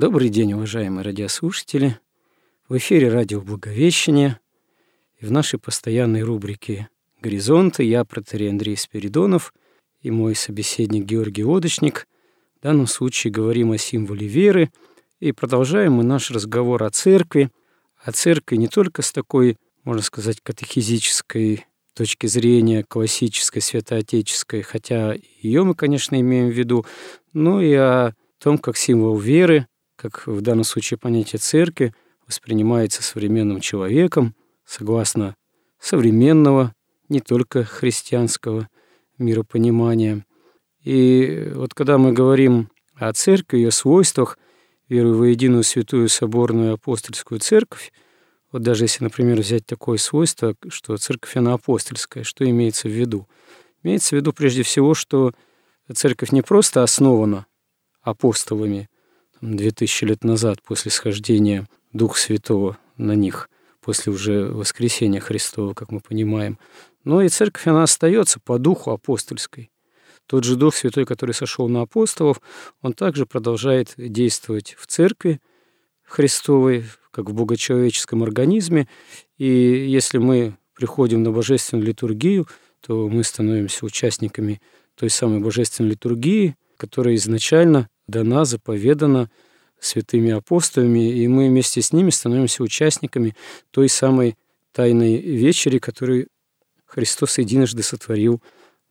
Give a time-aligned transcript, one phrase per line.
[0.00, 1.98] Добрый день, уважаемые радиослушатели.
[2.70, 4.40] В эфире радио «Благовещение»
[5.18, 6.88] и в нашей постоянной рубрике
[7.20, 9.52] «Горизонты» я, протерей Андрей Спиридонов
[10.00, 12.08] и мой собеседник Георгий Лодочник.
[12.58, 14.70] В данном случае говорим о символе веры
[15.18, 17.50] и продолжаем мы наш разговор о церкви,
[18.02, 25.62] о церкви не только с такой, можно сказать, катехизической точки зрения, классической, святоотеческой, хотя ее
[25.62, 26.86] мы, конечно, имеем в виду,
[27.34, 29.66] но и о том, как символ веры–
[30.00, 31.94] как в данном случае понятие церкви
[32.26, 34.34] воспринимается современным человеком
[34.64, 35.34] согласно
[35.78, 36.72] современного,
[37.08, 38.68] не только христианского
[39.18, 40.24] миропонимания.
[40.82, 44.38] И вот когда мы говорим о церкви, ее свойствах,
[44.88, 47.92] верую в единую святую соборную апостольскую церковь,
[48.52, 53.28] вот даже если, например, взять такое свойство, что церковь, она апостольская, что имеется в виду?
[53.82, 55.32] Имеется в виду прежде всего, что
[55.92, 57.46] церковь не просто основана
[58.02, 58.88] апостолами,
[59.40, 63.48] две тысячи лет назад, после схождения Духа Святого на них,
[63.80, 66.58] после уже воскресения Христова, как мы понимаем.
[67.04, 69.70] Но и церковь, она остается по духу апостольской.
[70.26, 72.40] Тот же Дух Святой, который сошел на апостолов,
[72.82, 75.40] он также продолжает действовать в церкви
[76.04, 78.86] Христовой, как в богочеловеческом организме.
[79.38, 82.46] И если мы приходим на божественную литургию,
[82.80, 84.60] то мы становимся участниками
[84.94, 89.30] той самой божественной литургии, которая изначально дана, заповедана
[89.80, 93.34] святыми апостолами, и мы вместе с ними становимся участниками
[93.70, 94.36] той самой
[94.72, 96.28] тайной вечери, которую
[96.86, 98.42] Христос единожды сотворил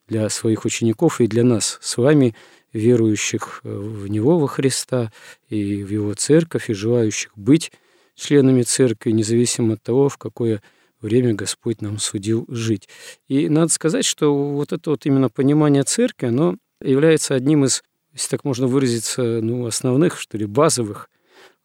[0.08, 2.36] для своих учеников и для нас с вами,
[2.74, 5.12] верующих в Него, во Христа,
[5.50, 7.72] и в Его церковь, и желающих быть
[8.16, 10.62] членами церкви, независимо от того, в какое
[11.02, 12.90] время Господь нам судил жить.
[13.28, 17.84] И надо сказать, что вот это вот именно понимание церкви, оно является одним из
[18.20, 21.10] если так можно выразиться, ну, основных, что ли, базовых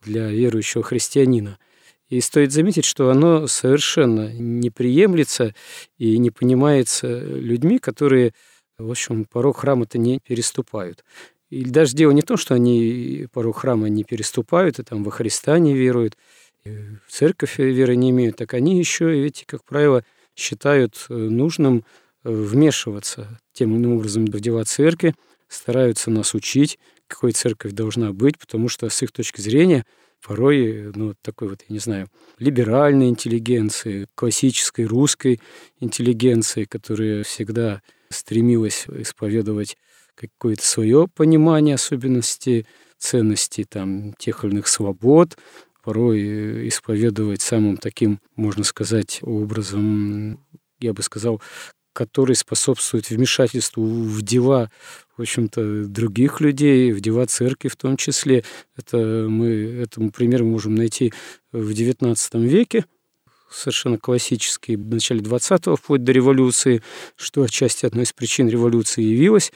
[0.03, 1.59] для верующего христианина.
[2.09, 5.53] И стоит заметить, что оно совершенно не приемлется
[5.99, 8.35] и не понимается людьми, которые,
[8.79, 11.05] в общем, порог храма-то не переступают.
[11.51, 15.11] И даже дело не в том, что они порог храма не переступают, и там во
[15.11, 16.17] Христа не веруют,
[16.65, 20.05] в церковь веры не имеют, так они еще, ведь, как правило,
[20.37, 21.85] считают нужным
[22.23, 25.15] вмешиваться тем образом в дела церкви,
[25.55, 29.85] стараются нас учить, какой церковь должна быть, потому что с их точки зрения
[30.25, 35.41] порой, ну, такой вот, я не знаю, либеральной интеллигенции, классической русской
[35.81, 39.77] интеллигенции, которая всегда стремилась исповедовать
[40.15, 42.67] какое-то свое понимание особенностей,
[42.99, 45.37] ценностей там, тех или иных свобод,
[45.83, 50.41] порой исповедовать самым таким, можно сказать, образом,
[50.81, 51.43] я бы сказал,
[51.95, 54.71] который способствует вмешательству в дела,
[55.17, 58.45] в общем-то, других людей, в дела церкви в том числе.
[58.77, 61.15] Это мы, этому пример можем найти
[61.53, 62.17] в XIX
[62.47, 62.85] веке,
[63.51, 66.83] совершенно классический, в начале 20-го, вплоть до революции,
[67.17, 69.53] что отчасти одной из причин революции явилась,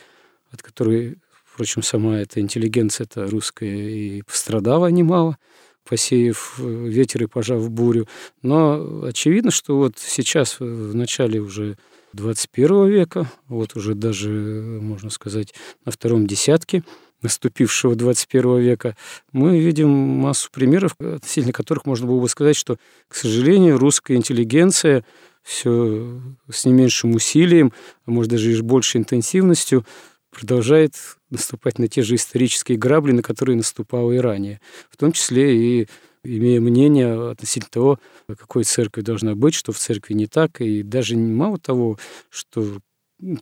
[0.53, 5.39] от которой, впрочем, сама эта интеллигенция это русская и пострадала немало,
[5.85, 8.07] посеяв ветер и пожав бурю.
[8.43, 11.77] Но очевидно, что вот сейчас, в начале уже
[12.13, 15.55] 21 века, вот уже даже, можно сказать,
[15.85, 16.83] на втором десятке
[17.23, 18.97] наступившего 21 века,
[19.33, 22.79] мы видим массу примеров, относительно которых можно было бы сказать, что,
[23.09, 25.05] к сожалению, русская интеллигенция
[25.43, 27.73] все с не меньшим усилием,
[28.07, 29.85] а может даже и большей интенсивностью
[30.31, 30.95] продолжает
[31.31, 34.61] наступать на те же исторические грабли, на которые наступало и ранее.
[34.91, 35.89] В том числе и
[36.23, 37.99] имея мнение относительно того,
[38.29, 41.99] какой церковь должна быть, что в церкви не так, и даже мало того,
[42.31, 42.79] что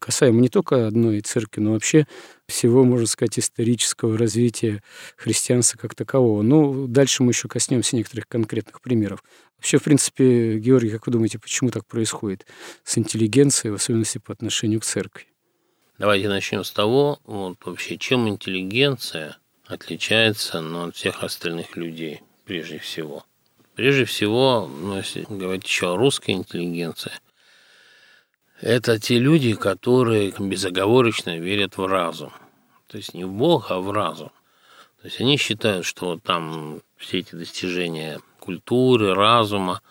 [0.00, 2.06] касаемо не только одной церкви, но вообще
[2.48, 4.82] всего, можно сказать, исторического развития
[5.16, 6.42] христианства как такового.
[6.42, 9.22] Ну, дальше мы еще коснемся некоторых конкретных примеров.
[9.58, 12.46] Вообще, в принципе, Георгий, как вы думаете, почему так происходит
[12.84, 15.26] с интеллигенцией, в особенности по отношению к церкви?
[15.98, 22.78] Давайте начнем с того, вот вообще, чем интеллигенция отличается ну, от всех остальных людей прежде
[22.78, 23.24] всего?
[23.74, 27.12] Прежде всего, ну, если говорить еще о русской интеллигенции,
[28.62, 32.32] это те люди, которые безоговорочно верят в разум.
[32.86, 34.30] То есть не в Бога, а в разум.
[35.02, 39.82] То есть они считают, что там все эти достижения культуры, разума,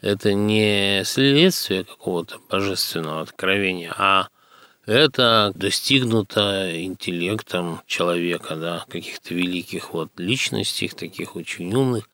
[0.00, 4.28] это не следствие какого-то божественного откровения, а
[4.86, 12.08] это достигнуто интеллектом человека, да, каких-то великих вот личностей, таких очень умных.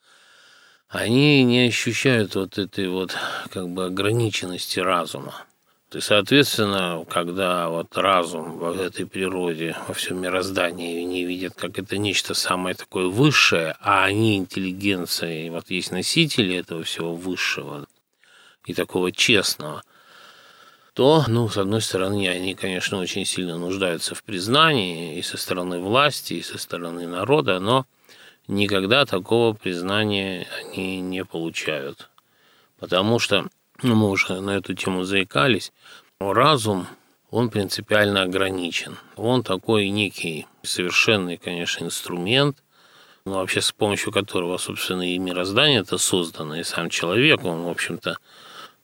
[0.89, 3.17] Они не ощущают вот этой вот
[3.51, 5.45] как бы ограниченности разума.
[5.93, 11.99] И, соответственно, когда вот разум в этой природе, во всем мироздании не видят как это
[11.99, 17.87] нечто самое такое высшее, а они интеллигенция, и вот есть носители этого всего высшего
[18.65, 19.83] и такого честного,
[20.95, 25.79] то, ну, с одной стороны, они, конечно, очень сильно нуждаются в признании и со стороны
[25.79, 27.87] власти, и со стороны народа, но
[28.47, 32.11] никогда такого признания они не получают.
[32.79, 33.49] Потому что
[33.83, 35.73] ну, мы уже на эту тему заикались,
[36.21, 36.87] разум,
[37.31, 38.99] он принципиально ограничен.
[39.17, 42.63] Он такой некий совершенный, конечно, инструмент,
[43.25, 47.69] ну, вообще с помощью которого, собственно, и мироздание это создано, и сам человек, он, в
[47.69, 48.19] общем-то,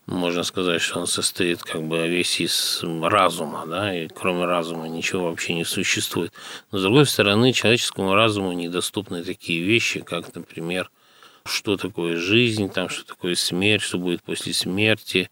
[0.09, 5.25] можно сказать, что он состоит как бы весь из разума, да, и кроме разума ничего
[5.25, 6.33] вообще не существует.
[6.73, 10.91] Но, с другой стороны, человеческому разуму недоступны такие вещи, как, например,
[11.45, 15.29] что такое жизнь, там, что такое смерть, что будет после смерти.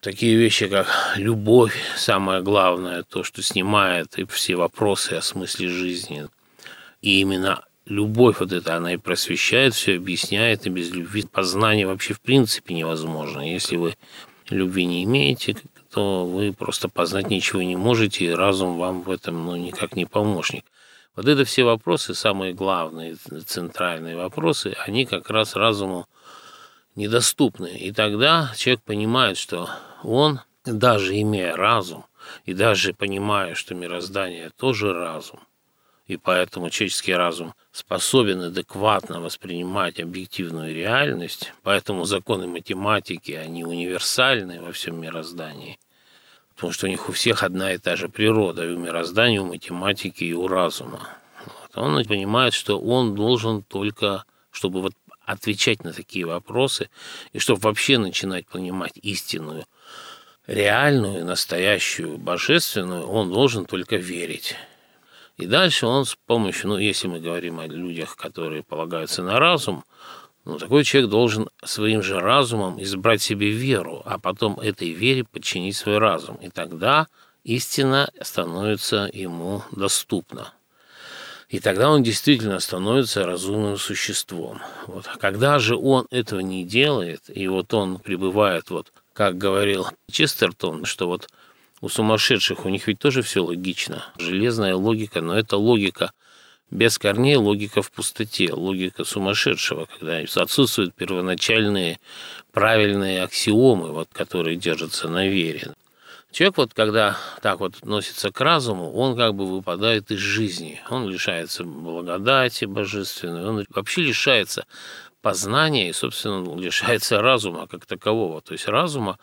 [0.00, 6.26] Такие вещи, как любовь, самое главное, то, что снимает и все вопросы о смысле жизни.
[7.02, 12.14] И именно любовь вот эта, она и просвещает, все объясняет, и без любви познание вообще
[12.14, 13.40] в принципе невозможно.
[13.40, 13.96] Если вы
[14.48, 15.56] любви не имеете,
[15.90, 20.06] то вы просто познать ничего не можете, и разум вам в этом ну, никак не
[20.06, 20.64] помощник.
[21.16, 23.16] Вот это все вопросы, самые главные,
[23.46, 26.06] центральные вопросы, они как раз разуму
[26.94, 27.76] недоступны.
[27.76, 29.68] И тогда человек понимает, что
[30.04, 32.04] он, даже имея разум,
[32.44, 35.40] и даже понимая, что мироздание тоже разум,
[36.10, 44.72] и поэтому человеческий разум способен адекватно воспринимать объективную реальность, поэтому законы математики, они универсальны во
[44.72, 45.78] всем мироздании–
[46.60, 49.38] потому что у них у всех одна и та же природа, и у мироздания, и
[49.38, 51.08] у математики, и у разума.
[51.46, 51.78] Вот.
[51.78, 54.92] Он понимает, что он должен только, чтобы вот
[55.24, 56.90] отвечать на такие вопросы,
[57.32, 59.64] и чтобы вообще начинать понимать истинную,
[60.46, 64.54] реальную, настоящую, божественную, он должен только верить.
[65.40, 69.84] И дальше он с помощью, ну, если мы говорим о людях, которые полагаются на разум,
[70.44, 75.76] но такой человек должен своим же разумом избрать себе веру, а потом этой вере подчинить
[75.76, 76.36] свой разум.
[76.36, 77.06] И тогда
[77.42, 80.52] истина становится ему доступна.
[81.48, 84.60] И тогда он действительно становится разумным существом.
[84.86, 85.06] Вот.
[85.12, 90.84] А когда же он этого не делает, и вот он пребывает, вот, как говорил Честертон,
[90.84, 91.28] что вот
[91.80, 94.04] у сумасшедших у них ведь тоже все логично.
[94.18, 96.12] Железная логика, но это логика
[96.70, 101.98] без корней логика в пустоте, логика сумасшедшего, когда отсутствуют первоначальные
[102.52, 105.74] правильные аксиомы, вот, которые держатся на вере.
[106.30, 110.80] Человек вот, когда так вот относится к разуму, он как бы выпадает из жизни.
[110.88, 114.64] Он лишается благодати божественной, он вообще лишается
[115.22, 118.40] познания и, собственно, лишается разума как такового.
[118.40, 119.18] То есть разума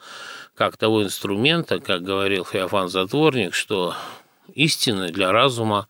[0.54, 3.94] как того инструмента, как говорил Феофан Затворник, что
[4.54, 5.88] истина для разума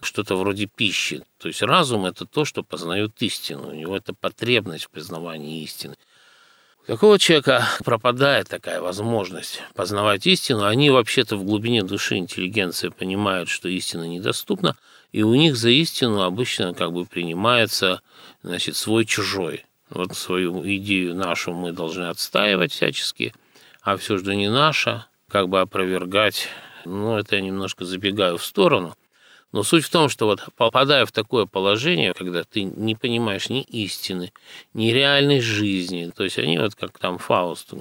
[0.00, 1.22] что-то вроде пищи.
[1.38, 3.70] То есть разум– это то, что познает истину.
[3.70, 5.96] У него это потребность в признавании истины.
[6.82, 10.64] У такого человека пропадает такая возможность познавать истину.
[10.64, 14.76] Они вообще-то в глубине души интеллигенция понимают, что истина недоступна,
[15.12, 18.02] и у них за истину обычно как бы принимается
[18.42, 19.64] значит, свой-чужой.
[19.90, 23.32] Вот свою идею нашу мы должны отстаивать всячески,
[23.82, 26.48] а все, что не наше, как бы опровергать.
[26.84, 28.96] Ну, это я немножко забегаю в сторону.
[29.52, 33.62] Но суть в том, что вот попадая в такое положение, когда ты не понимаешь ни
[33.62, 34.32] истины,
[34.72, 37.74] ни реальной жизни, то есть они вот как там Фауст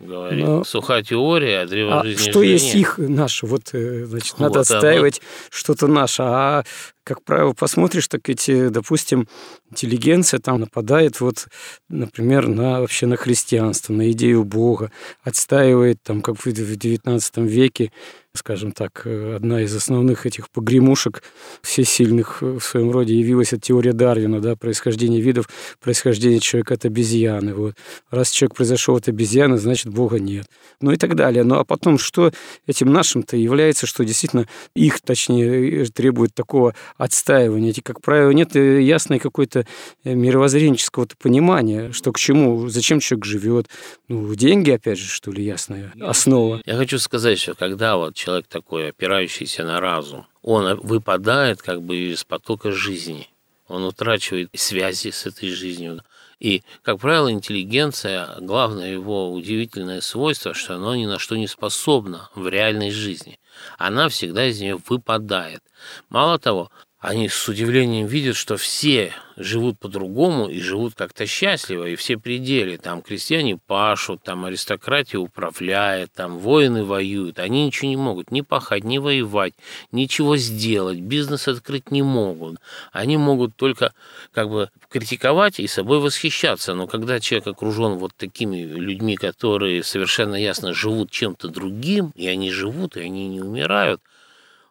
[0.00, 0.64] говорит, Но...
[0.64, 3.46] сухая теория, а древо а жизни что есть их наше?
[3.46, 5.54] Вот, э, значит, надо вот, отстаивать а вот...
[5.54, 6.64] что-то наше, а
[7.04, 9.28] как правило, посмотришь, так эти, допустим,
[9.70, 11.48] интеллигенция там нападает вот,
[11.88, 14.90] например, на вообще на христианство, на идею Бога,
[15.22, 17.92] отстаивает там, как в XIX веке,
[18.34, 21.22] скажем так, одна из основных этих погремушек
[21.62, 25.48] всесильных в своем роде явилась от теория Дарвина, да, происхождение видов,
[25.80, 27.54] происхождение человека от обезьяны.
[27.54, 27.74] Вот.
[28.10, 30.46] Раз человек произошел от обезьяны, значит, Бога нет.
[30.80, 31.42] Ну и так далее.
[31.42, 32.32] Ну а потом, что
[32.66, 37.70] этим нашим-то является, что действительно их, точнее, требует такого отстаивания.
[37.70, 39.66] Эти, как правило, нет э, ясной какой-то
[40.04, 43.66] э, мировоззренческого понимания, что к чему, зачем человек живет.
[44.08, 46.62] Ну, деньги, опять же, что ли, ясная основа.
[46.64, 51.96] Я хочу сказать, что когда вот человек такой, опирающийся на разум, он выпадает как бы
[51.96, 53.28] из потока жизни,
[53.66, 56.02] он утрачивает связи с этой жизнью.
[56.38, 62.30] И, как правило, интеллигенция, главное его удивительное свойство, что она ни на что не способна
[62.34, 63.38] в реальной жизни.
[63.78, 65.62] Она всегда из нее выпадает.
[66.08, 71.96] Мало того, они с удивлением видят, что все живут по-другому и живут как-то счастливо, и
[71.96, 72.76] все пределы.
[72.76, 77.38] Там крестьяне пашут, там аристократия управляет, там воины воюют.
[77.38, 79.54] Они ничего не могут ни пахать, ни воевать,
[79.92, 82.58] ничего сделать, бизнес открыть не могут.
[82.92, 83.94] Они могут только
[84.32, 86.74] как бы критиковать и собой восхищаться.
[86.74, 92.50] Но когда человек окружен вот такими людьми, которые совершенно ясно живут чем-то другим, и они
[92.50, 94.02] живут, и они не умирают,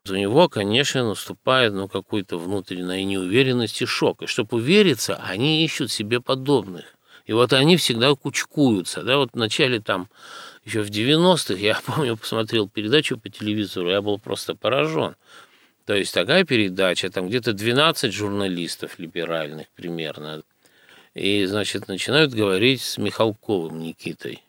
[0.09, 4.21] у него, конечно, наступает ну, какой-то внутренняя неуверенность и шок.
[4.21, 6.85] И чтобы увериться, они ищут себе подобных.
[7.25, 9.03] И вот они всегда кучкуются.
[9.03, 9.17] Да?
[9.17, 10.09] Вот в начале там,
[10.65, 15.15] еще в 90-х, я помню, посмотрел передачу по телевизору, я был просто поражен.
[15.85, 20.43] То есть такая передача, там где-то 12 журналистов либеральных примерно.
[21.15, 24.43] И, значит, начинают говорить с Михалковым Никитой.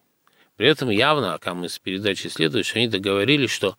[0.56, 3.76] При этом явно, как мы с передачи следует, что они договорились, что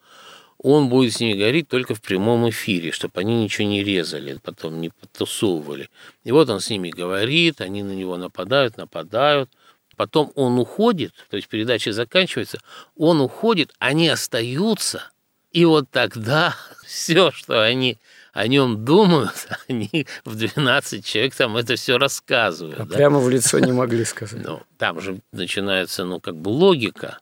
[0.63, 4.80] он будет с ними говорить только в прямом эфире, чтобы они ничего не резали, потом
[4.80, 5.89] не подтасовывали.
[6.24, 9.50] И вот он с ними говорит, они на него нападают, нападают.
[9.98, 12.60] Потом он уходит, то есть передача заканчивается,
[12.96, 15.03] он уходит, они остаются.
[15.51, 17.98] И вот тогда все, что они
[18.34, 22.80] о нем думают, они в 12 человек там это все рассказывают.
[22.80, 22.96] А да?
[22.96, 24.41] Прямо в лицо не могли сказать.
[24.46, 27.18] Ну, там же начинается, ну, как бы логика.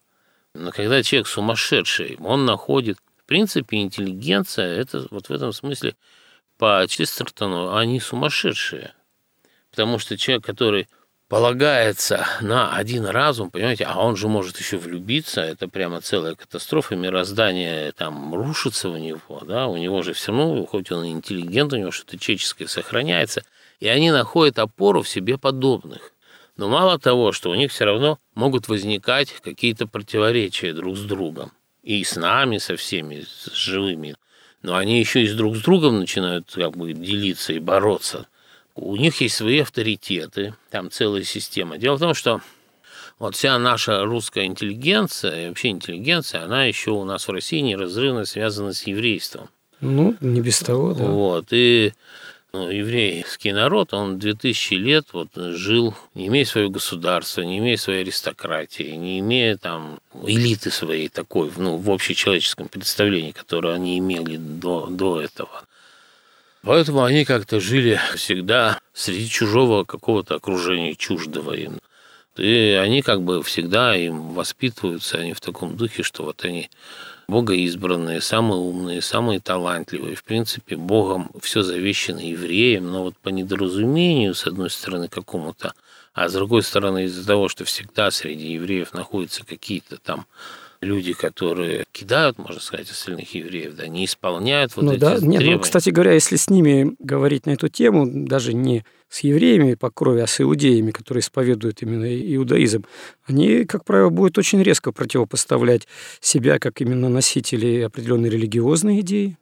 [0.54, 2.98] Но когда человек сумасшедший, он находит
[3.30, 5.96] принципе, интеллигенция– это вот в этом смысле
[6.58, 8.94] по Честертону они сумасшедшие.
[9.70, 10.88] Потому что человек, который
[11.28, 16.96] полагается на один разум, понимаете, а он же может еще влюбиться, это прямо целая катастрофа,
[16.96, 21.78] мироздание там рушится у него, да, у него же все равно, хоть он интеллигент, у
[21.78, 23.44] него что-то человеческое сохраняется,
[23.80, 26.14] и они находят опору в себе подобных.
[26.58, 31.52] Но мало того, что у них все равно могут возникать какие-то противоречия друг с другом
[31.84, 34.16] и с нами, со всеми, с живыми.
[34.62, 38.28] Но они еще и с друг с другом начинают как бы делиться и бороться.
[38.76, 41.78] У них есть свои авторитеты, там целая система.
[41.78, 42.42] Дело в том, что
[43.20, 48.26] вот вся наша русская интеллигенция, и вообще интеллигенция, она еще у нас в России неразрывно
[48.26, 49.50] связана с еврейством.
[49.82, 51.06] Ну, не без того, да.
[51.06, 51.94] Вот, и
[52.54, 58.96] еврейский народ, он 2000 лет вот жил, не имея своего государства, не имея своей аристократии,
[58.96, 65.22] не имея там элиты своей такой, ну, в общечеловеческом представлении, которое они имели до, до
[65.22, 65.64] этого.
[66.64, 71.80] Поэтому они как-то жили всегда среди чужого какого-то окружения, чуждого им.
[72.36, 76.70] И они как бы всегда им воспитываются, они в таком духе, что вот они
[77.30, 80.16] богоизбранные, самые умные, самые талантливые.
[80.16, 85.74] В принципе, Богом все завещено евреям, но вот по недоразумению, с одной стороны, какому-то,
[86.14, 90.26] а с другой стороны, из-за того, что всегда среди евреев находятся какие-то там
[90.82, 95.38] люди, которые кидают, можно сказать, остальных евреев, да, не исполняют вот ну, эти да, требования.
[95.38, 99.74] Нет, ну, кстати говоря, если с ними говорить на эту тему, даже не с евреями
[99.74, 102.86] по крови, а с иудеями, которые исповедуют именно иудаизм,
[103.26, 105.88] они, как правило, будут очень резко противопоставлять
[106.22, 109.38] себя как именно носители определенной религиозной идеи,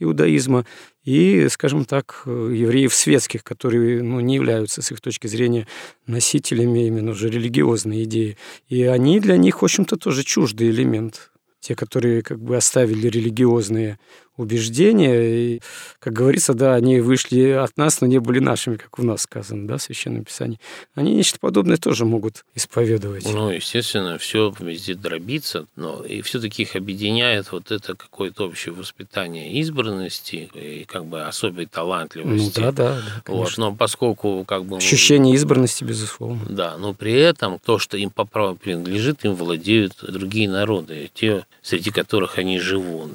[0.00, 0.66] иудаизма
[1.04, 5.68] и, скажем так, евреев светских, которые ну, не являются, с их точки зрения,
[6.06, 8.36] носителями именно уже религиозной идеи.
[8.68, 11.30] И они для них, в общем-то, тоже чуждый элемент
[11.60, 13.98] те, которые как бы оставили религиозные
[14.36, 15.54] убеждения.
[15.54, 15.60] И,
[15.98, 19.66] как говорится, да, они вышли от нас, но не были нашими, как у нас сказано,
[19.66, 20.58] да, в Священном Писании.
[20.94, 23.24] Они нечто подобное тоже могут исповедовать.
[23.24, 29.52] Ну, естественно, все везде дробится, но и все-таки их объединяет вот это какое-то общее воспитание
[29.60, 32.60] избранности и как бы особой талантливости.
[32.60, 33.02] Ну, да, да.
[33.26, 34.76] да вот, но поскольку как бы...
[34.76, 36.44] Ощущение избранности, безусловно.
[36.48, 41.46] Да, но при этом то, что им по праву принадлежит, им владеют другие народы, те,
[41.62, 43.12] среди которых они живут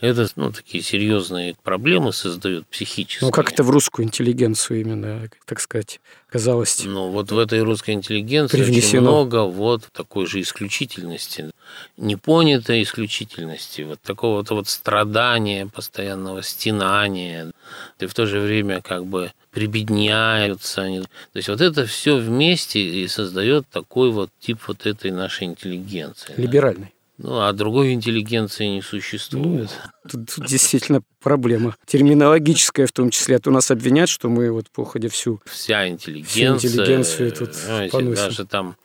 [0.00, 3.28] это ну, такие серьезные проблемы создают психические.
[3.28, 6.82] Ну, как это в русскую интеллигенцию именно, так сказать, казалось?
[6.84, 8.82] Ну, вот в этой русской интеллигенции привнесено.
[8.82, 11.50] очень много вот такой же исключительности,
[11.96, 17.52] непонятой исключительности, вот такого вот, вот страдания, постоянного стенания,
[17.98, 20.82] и в то же время как бы прибедняются.
[20.82, 21.00] Они.
[21.00, 26.34] То есть вот это все вместе и создает такой вот тип вот этой нашей интеллигенции.
[26.36, 26.93] Либеральной.
[27.16, 29.70] Ну, а другой интеллигенции не существует.
[30.04, 31.76] Ну, тут, тут действительно проблема.
[31.86, 33.36] Терминологическая в том числе.
[33.36, 35.40] А то нас обвинят, что мы вот походя всю...
[35.44, 36.58] Вся интеллигенция...
[36.58, 37.50] Всю интеллигенцию тут
[37.92, 38.14] поносим.
[38.14, 38.76] Даже там,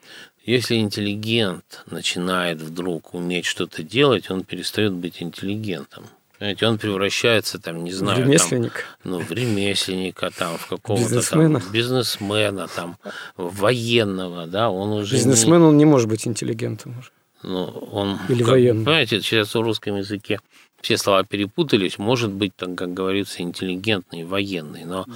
[0.46, 6.06] если интеллигент начинает вдруг уметь что-то делать, он перестает быть интеллигентом.
[6.38, 8.86] Понимаете, он превращается, там, не знаю, ремесленник.
[9.04, 11.60] Там, ну, в ремесленника, там, в какого-то бизнесмена.
[11.60, 12.98] там бизнесмена, там,
[13.36, 15.66] военного, да, он уже бизнесмен, не...
[15.66, 17.10] он не может быть интеллигентом уже.
[17.44, 18.86] Ну, он, Или как, военным.
[18.86, 20.40] Понимаете, сейчас в русском языке
[20.82, 25.14] все слова перепутались, может быть, там, как говорится, интеллигентный, военный, но, mm.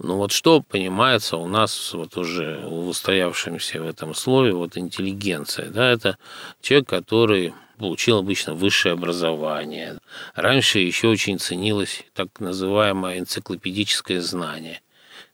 [0.00, 5.70] но вот что понимается у нас вот уже в устоявшемся в этом слове, вот интеллигенция,
[5.70, 6.18] да, это
[6.60, 9.98] человек, который получил обычно высшее образование.
[10.34, 14.80] Раньше еще очень ценилось так называемое энциклопедическое знание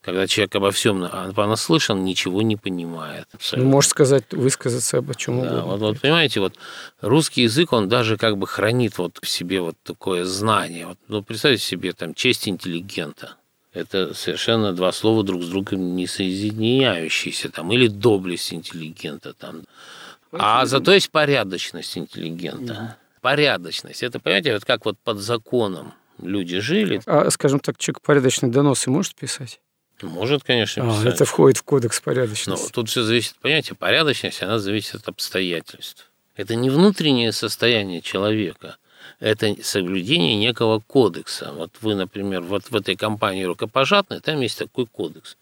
[0.03, 3.27] когда человек обо всем понаслышан, ничего не понимает.
[3.53, 6.55] Ну, может сказать, высказаться об чем да, Вот, вот понимаете, вот
[7.01, 10.87] русский язык, он даже как бы хранит вот в себе вот такое знание.
[10.87, 13.37] Вот, ну, представьте себе, там, честь интеллигента.
[13.73, 19.65] Это совершенно два слова друг с другом не соединяющиеся, там, или доблесть интеллигента, там.
[20.33, 22.97] А зато есть порядочность интеллигента.
[23.21, 24.03] Порядочность.
[24.03, 27.03] Это, понимаете, вот как вот под законом люди жили.
[27.07, 29.61] А, скажем так, человек порядочный доносы может писать?
[30.03, 31.07] Может, конечно, писать.
[31.07, 32.63] А, это входит в кодекс порядочности.
[32.63, 36.11] Но тут все зависит, понимаете, порядочность, она зависит от обстоятельств.
[36.37, 38.77] Это не внутреннее состояние человека,
[39.19, 41.53] это соблюдение некого кодекса.
[41.53, 45.37] Вот вы, например, вот в этой компании рукопожатной, там есть такой кодекс.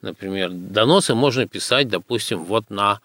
[0.00, 3.00] Например, доносы можно писать, допустим, вот на,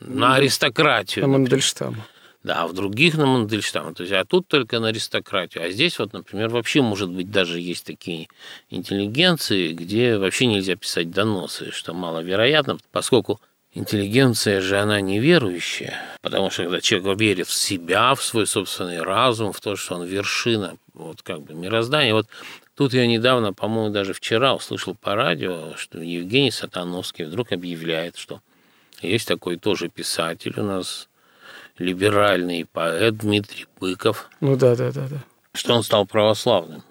[0.00, 1.26] на аристократию.
[1.26, 2.06] На Мандельштама.
[2.46, 3.92] Да, а в других на Мандельштам.
[3.92, 5.64] То есть, а тут только на аристократию.
[5.64, 8.28] А здесь вот, например, вообще, может быть, даже есть такие
[8.70, 13.40] интеллигенции, где вообще нельзя писать доносы, что маловероятно, поскольку
[13.74, 19.52] интеллигенция же она неверующая, потому что когда человек верит в себя, в свой собственный разум,
[19.52, 22.14] в то, что он вершина вот как бы мироздания.
[22.14, 22.28] Вот
[22.76, 28.40] тут я недавно, по-моему, даже вчера услышал по радио, что Евгений Сатановский вдруг объявляет, что
[29.02, 31.08] есть такой тоже писатель у нас,
[31.78, 34.28] либеральный поэт Дмитрий Быков.
[34.40, 35.24] Ну да, да, да, да.
[35.52, 36.82] Что он стал православным.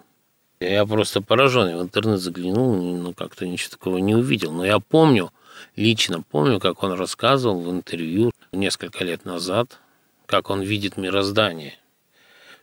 [0.58, 4.52] Я просто поражен, я в интернет заглянул, ну как-то ничего такого не увидел.
[4.52, 5.30] Но я помню,
[5.76, 9.78] лично помню, как он рассказывал в интервью несколько лет назад,
[10.24, 11.74] как он видит мироздание.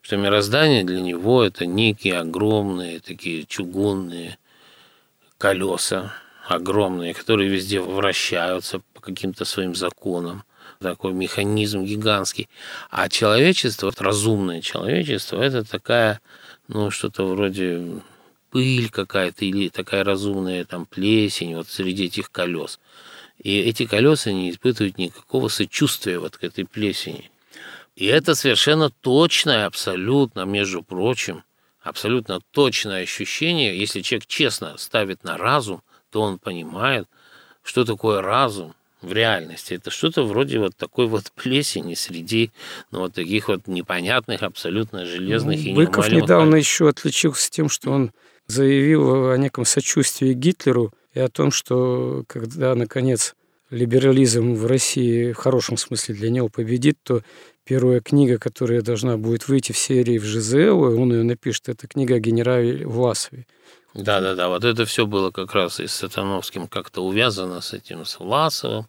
[0.01, 4.37] Что мироздание для него это некие огромные такие чугунные
[5.37, 6.13] колеса,
[6.47, 10.43] огромные, которые везде вращаются по каким-то своим законам
[10.83, 12.47] такой механизм гигантский.
[12.91, 16.21] А человечество, разумное человечество, это такая,
[16.67, 18.01] ну, что-то вроде
[18.51, 22.79] пыль какая-то или такая разумная там плесень вот среди этих колес.
[23.39, 27.31] И эти колеса не испытывают никакого сочувствия вот к этой плесени.
[27.95, 31.43] И это совершенно точное, абсолютно, между прочим,
[31.81, 37.07] абсолютно точное ощущение, если человек честно ставит на разум, то он понимает,
[37.63, 39.73] что такое разум, в реальности.
[39.75, 42.51] Это что-то вроде вот такой вот плесени среди
[42.91, 47.91] ну, вот таких вот непонятных, абсолютно железных ну, и Быков недавно еще отличился тем, что
[47.91, 48.11] он
[48.47, 53.35] заявил о неком сочувствии Гитлеру и о том, что когда, наконец,
[53.69, 57.21] либерализм в России в хорошем смысле для него победит, то
[57.65, 62.15] первая книга, которая должна будет выйти в серии в ЖЗЛ, он ее напишет, это книга
[62.15, 63.45] о генерале Власове.
[63.93, 64.49] Да, да, да.
[64.49, 68.87] Вот это все было как раз и с Сатановским как-то увязано с этим, с Власовым.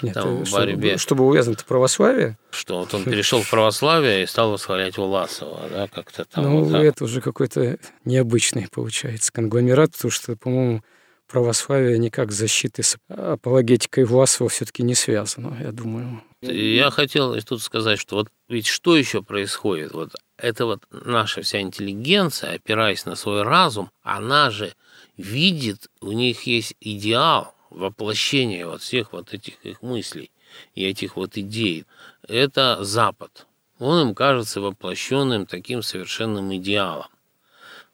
[0.00, 0.90] Нет, там, в борьбе.
[0.90, 2.38] Чтобы, чтобы увязано-то православие?
[2.50, 6.44] Что вот он перешел в православие и стал восхвалять Власова, да, как-то там.
[6.44, 10.82] Ну, вот это уже какой-то необычный, получается, конгломерат, потому что, по-моему,
[11.26, 16.22] православие никак с защитой, с апологетикой Власова все-таки не связано, я думаю.
[16.40, 19.92] Я хотел тут сказать, что вот ведь что еще происходит?
[19.92, 24.72] Вот это вот наша вся интеллигенция, опираясь на свой разум, она же
[25.16, 30.30] видит, у них есть идеал воплощения вот всех вот этих их мыслей
[30.74, 31.84] и этих вот идей.
[32.26, 33.46] Это Запад.
[33.78, 37.08] Он им кажется воплощенным таким совершенным идеалом.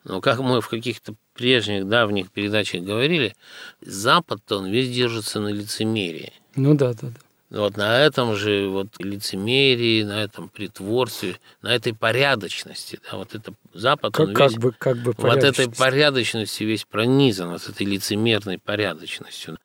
[0.04, 3.34] Но как мы в каких-то прежних давних передачах говорили,
[3.80, 6.32] Запад-то он весь держится на лицемерии.
[6.56, 7.23] Ну да, да, да.
[7.54, 13.54] Вот на этом же вот лицемерии, на этом притворстве, на этой порядочности, да, вот это
[13.72, 17.86] Запад, как, он как весь, бы, как бы вот этой порядочности весь пронизан, вот этой
[17.86, 19.56] лицемерной порядочностью.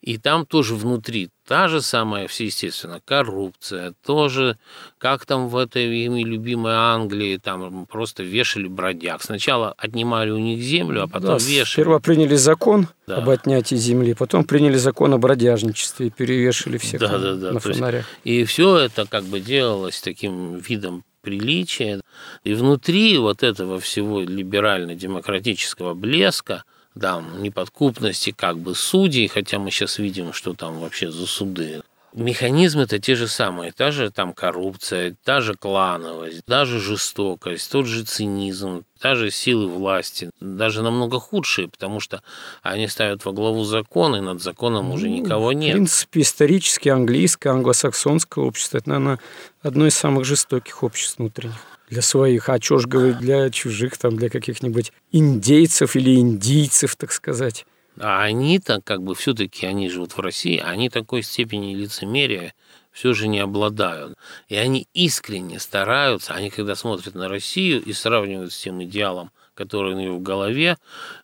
[0.00, 4.56] И там тоже внутри та же самая, все естественно, коррупция, тоже,
[4.98, 9.22] как там в этой ими любимой Англии, там просто вешали бродяг.
[9.22, 11.64] Сначала отнимали у них землю, а потом Да, вешали.
[11.82, 13.16] Сперва приняли закон Да.
[13.16, 17.52] об отнятии земли, потом приняли закон о бродяжничестве и перевешали всех Да, там да, да,
[17.52, 18.06] на то есть фонарях.
[18.22, 22.00] И все это как бы делалось таким видом приличия.
[22.44, 29.98] И внутри вот этого всего либерально-демократического блеска, да, неподкупности как бы судей, хотя мы сейчас
[29.98, 31.82] видим, что там вообще за суды.
[32.14, 38.02] Механизмы-то те же самые, та же там коррупция, та же клановость, даже жестокость, тот же
[38.02, 42.22] цинизм, та же силы власти, даже намного худшие, потому что
[42.62, 45.74] они ставят во главу закон, и над законом уже никого В нет.
[45.74, 49.18] принципе, исторически английское, англосаксонское общество– это, наверное,
[49.62, 51.56] одно из самых жестоких обществ внутренних
[51.90, 57.12] для своих, а чё ж говорить, для чужих, там, для каких-нибудь индейцев или индийцев, так
[57.12, 57.66] сказать.
[58.00, 62.54] А они-то, как бы, все-таки они живут в России, они такой степени лицемерия
[62.92, 64.16] все же не обладают.
[64.48, 69.94] И они искренне стараются, они когда смотрят на Россию и сравнивают с тем идеалом, который
[69.94, 70.76] у нее в голове,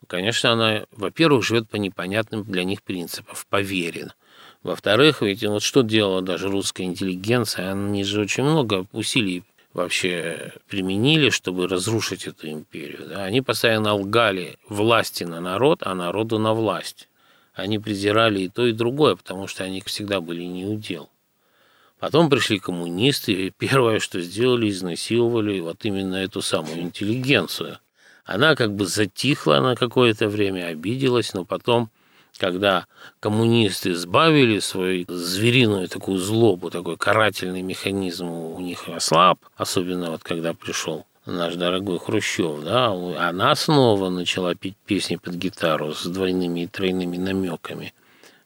[0.06, 4.12] конечно, она, во-первых, живет по непонятным для них принципам, по вере.
[4.62, 11.28] Во-вторых, ведь вот что делала даже русская интеллигенция, они же очень много усилий вообще применили,
[11.28, 13.06] чтобы разрушить эту империю.
[13.08, 13.24] Да?
[13.24, 17.08] Они постоянно лгали власти на народ, а народу на власть.
[17.52, 21.10] Они презирали и то, и другое, потому что они всегда были неудел.
[21.98, 27.78] Потом пришли коммунисты, и первое, что сделали, изнасиловали вот именно эту самую интеллигенцию.
[28.24, 31.90] Она как бы затихла на какое-то время, обиделась, но потом
[32.38, 32.86] когда
[33.20, 40.52] коммунисты сбавили свою звериную такую злобу, такой карательный механизм у них ослаб, особенно вот когда
[40.54, 46.66] пришел наш дорогой Хрущев, да, она снова начала петь песни под гитару с двойными и
[46.66, 47.94] тройными намеками.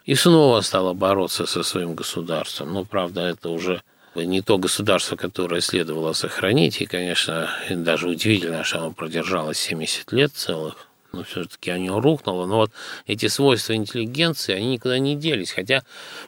[0.04, 2.72] И снова стала бороться со своим государством.
[2.72, 3.82] Но, правда, это уже
[4.14, 6.80] не то государство, которое следовало сохранить.
[6.80, 12.46] И, конечно, даже удивительно, что оно продержалось 70 лет целых но все-таки оно рухнуло.
[12.46, 12.72] Но вот
[13.06, 15.52] эти свойства интеллигенции, они никуда не делись.
[15.52, 15.82] Хотя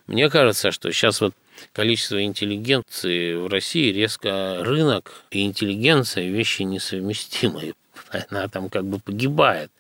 [0.06, 1.34] мне кажется, что сейчас вот
[1.72, 7.74] количество интеллигенции в России резко рынок и интеллигенция вещи несовместимые.
[8.30, 9.70] Она там как бы погибает.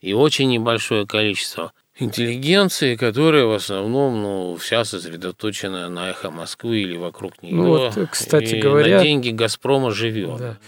[0.00, 6.96] И очень небольшое количество интеллигенции, которая в основном ну, вся сосредоточена на эхо Москвы или
[6.96, 7.54] вокруг нее.
[7.54, 10.38] Ну вот, кстати и говоря, на деньги Газпрома живет.
[10.38, 10.58] Да.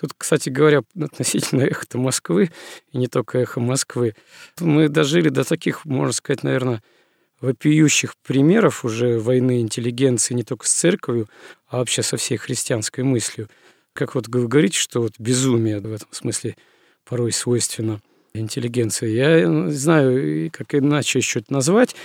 [0.00, 2.50] Тут, кстати говоря, относительно эхо Москвы,
[2.92, 4.14] и не только эхо Москвы,
[4.58, 6.82] мы дожили до таких, можно сказать, наверное,
[7.40, 11.28] вопиющих примеров уже войны интеллигенции не только с церковью,
[11.68, 13.48] а вообще со всей христианской мыслью.
[13.92, 16.56] Как вот вы говорите, что вот безумие в этом смысле
[17.04, 18.00] порой свойственно
[18.34, 19.10] интеллигенции.
[19.10, 21.96] Я не знаю, как иначе еще это назвать.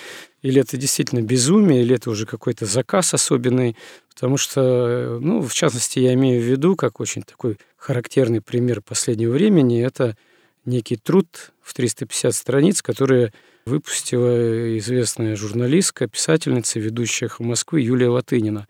[0.45, 3.75] Или это действительно безумие, или это уже какой-то заказ особенный.
[4.13, 9.31] Потому что, ну, в частности, я имею в виду, как очень такой характерный пример последнего
[9.31, 10.15] времени, это
[10.63, 13.31] некий труд в 350 страниц, который
[13.65, 18.67] выпустила известная журналистка, писательница, ведущая Москвы Юлия Латынина.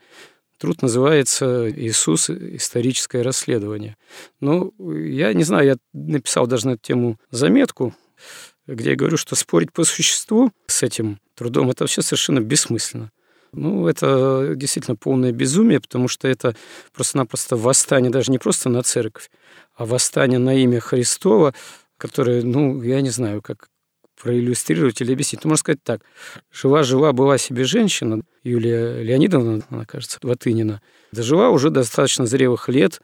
[0.58, 2.30] Труд называется «Иисус.
[2.30, 3.98] Историческое расследование».
[4.40, 7.94] Ну, я не знаю, я написал даже на эту тему заметку,
[8.67, 13.12] где я говорю, что спорить по существу с этим трудом– это вообще совершенно бессмысленно.
[13.51, 16.56] Ну, это действительно полное безумие, потому что это
[16.93, 19.30] просто-напросто восстание даже не просто на церковь,
[19.75, 21.54] а восстание на имя Христова,
[21.97, 23.69] которое, ну, я не знаю, как
[24.21, 25.43] проиллюстрировать или объяснить.
[25.43, 26.01] Ну, можно сказать так.
[26.51, 33.01] Жила-жила была себе женщина, Юлия Леонидовна, она, кажется, Латынина, дожила уже достаточно зрелых лет,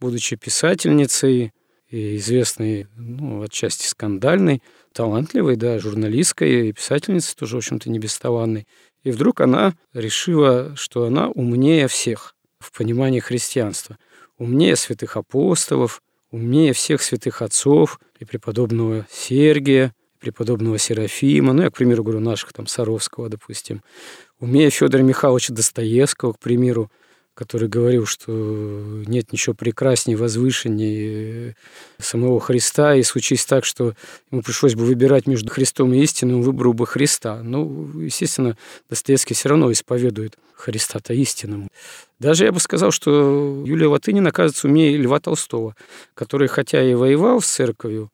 [0.00, 1.52] будучи писательницей
[1.88, 8.66] и известной, ну, отчасти скандальной, талантливой, да, журналисткой и писательницей, тоже, в общем-то, не бесталанной.
[9.02, 13.98] И вдруг она решила, что она умнее всех в понимании христианства.
[14.38, 21.74] Умнее святых апостолов, умнее всех святых отцов и преподобного Сергия, преподобного Серафима, ну, я, к
[21.74, 23.82] примеру, говорю, наших, там, Саровского, допустим,
[24.38, 26.90] умея Федора Михайловича Достоевского, к примеру,
[27.34, 28.32] который говорил, что
[29.06, 31.56] нет ничего прекраснее, возвышеннее
[31.98, 33.94] самого Христа, и случись так, что
[34.30, 37.42] ему пришлось бы выбирать между Христом и истиной, он выбрал бы Христа.
[37.42, 38.56] Ну, естественно,
[38.90, 41.68] Достоевский все равно исповедует Христа-то истинному.
[42.18, 45.74] Даже я бы сказал, что Юлия Латынина, оказывается, умнее Льва Толстого,
[46.14, 48.10] который, хотя и воевал с церковью,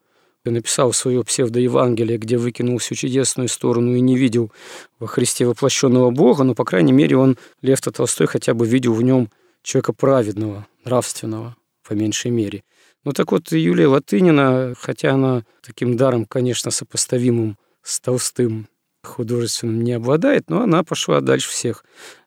[0.50, 4.52] написал свое псевдоевангелие, где выкинул всю чудесную сторону и не видел
[4.98, 9.02] во Христе воплощенного Бога, но, по крайней мере, он, Лев Толстой, хотя бы видел в
[9.02, 9.30] нем
[9.62, 11.56] человека праведного, нравственного,
[11.86, 12.62] по меньшей мере.
[13.04, 18.68] Ну так вот, Юлия Латынина, хотя она таким даром, конечно, сопоставимым с Толстым,
[19.02, 21.84] художественным не обладает, но она пошла дальше всех.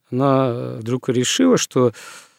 [0.09, 1.93] Она вдруг решила, что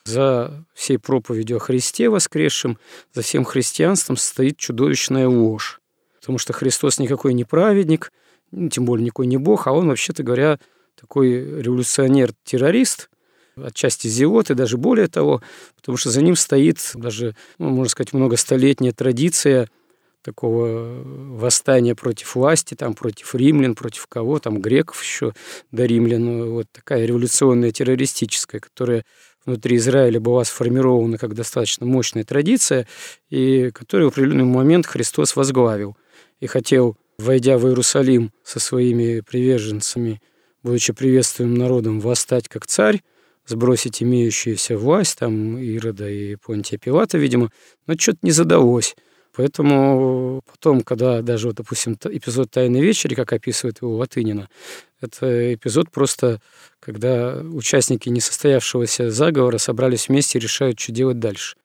[0.05, 2.79] за всей проповедью о Христе воскресшем,
[3.13, 5.81] за всем христианством стоит чудовищная ложь.
[6.21, 8.13] Потому что Христос никакой не праведник,
[8.51, 10.59] ну, тем более никакой не Бог, а он, вообще-то говоря,
[11.01, 13.09] такой революционер-террорист,
[13.57, 15.43] отчасти зиот и даже более того,
[15.77, 19.69] потому что за ним стоит даже, ну, можно сказать, многостолетняя традиция
[20.23, 25.35] такого восстания против власти, там, против римлян, против кого, там, греков еще
[25.73, 29.05] до римлян, вот такая революционная террористическая, которая
[29.45, 32.87] внутри Израиля была сформирована как достаточно мощная традиция,
[33.31, 35.97] и которую в определенный момент Христос возглавил
[36.41, 40.21] и хотел, войдя в Иерусалим со своими приверженцами,
[40.63, 43.03] будучи приветствуемым народом, восстать как царь,
[43.47, 47.51] сбросить имеющуюся власть, там, Ирода и Понтия Пилата, видимо,
[47.87, 48.95] но что-то не задалось.
[49.35, 54.49] Поэтому потом, когда даже, вот, допустим, эпизод «Тайной вечери», как описывает его Латынина,
[55.03, 56.41] это эпизод просто,
[56.81, 61.57] когда участники несостоявшегося заговора собрались вместе и решают, что делать дальше.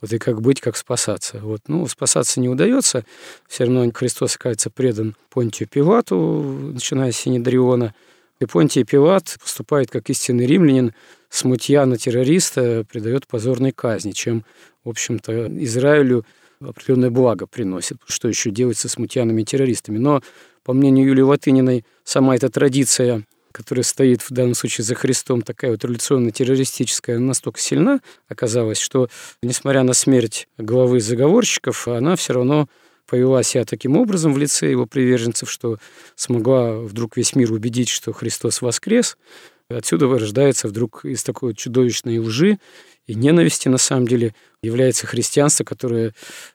[0.00, 1.38] Вот и как быть, как спасаться.
[1.38, 1.62] Вот.
[1.68, 3.04] Ну, спасаться не удается.
[3.48, 7.94] Все равно Христос, оказывается, предан Понтию Пилату, начиная с Синедриона.
[8.38, 10.92] И Понтий Пилат поступает как истинный римлянин,
[11.30, 14.44] смутьяна-террориста придает позорной казни, чем,
[14.84, 16.26] в общем-то, Израилю
[16.60, 17.98] определенное благо приносит.
[18.06, 19.98] Что еще делать со смутьянами террористами?
[19.98, 20.22] Но,
[20.64, 25.70] по мнению Юлии Латыниной, сама эта традиция, которая стоит в данном случае за Христом, такая
[25.70, 29.08] вот революционно-террористическая, настолько сильна оказалась, что,
[29.42, 32.68] несмотря на смерть главы заговорщиков, она все равно
[33.06, 35.78] повела себя таким образом в лице его приверженцев, что
[36.16, 39.16] смогла вдруг весь мир убедить, что Христос воскрес.
[39.68, 42.58] Отсюда рождается вдруг из такой чудовищной лжи
[43.06, 46.12] и ненависти, на самом деле, является христианство, которое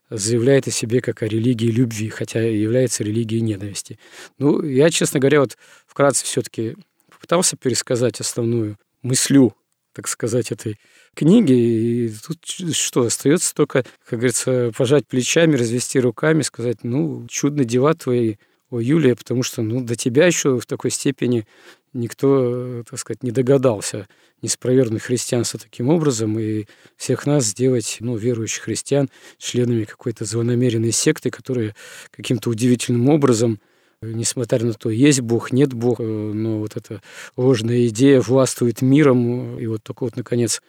[0.09, 3.99] заявляет о себе как о религии любви, хотя является религией ненависти.
[4.37, 6.75] Ну, я, честно говоря, вот вкратце все-таки
[7.09, 9.55] попытался пересказать основную мыслю,
[9.93, 10.77] так сказать, этой
[11.15, 17.65] книги, и тут что, остается только, как говорится, пожать плечами, развести руками, сказать, ну, чудно
[17.65, 18.35] дела твои,
[18.69, 21.45] о, Юлия, потому что, ну, до тебя еще в такой степени
[21.93, 24.07] никто, так сказать, не догадался
[24.41, 26.65] не спровергнуть христианство таким образом и
[26.97, 31.75] всех нас сделать, ну, верующих христиан, членами какой-то злонамеренной секты, которая
[32.11, 33.59] каким-то удивительным образом
[34.03, 37.03] несмотря на то, есть Бог, нет Бога, но вот эта
[37.37, 40.61] ложная идея властвует миром, и вот только вот, наконец,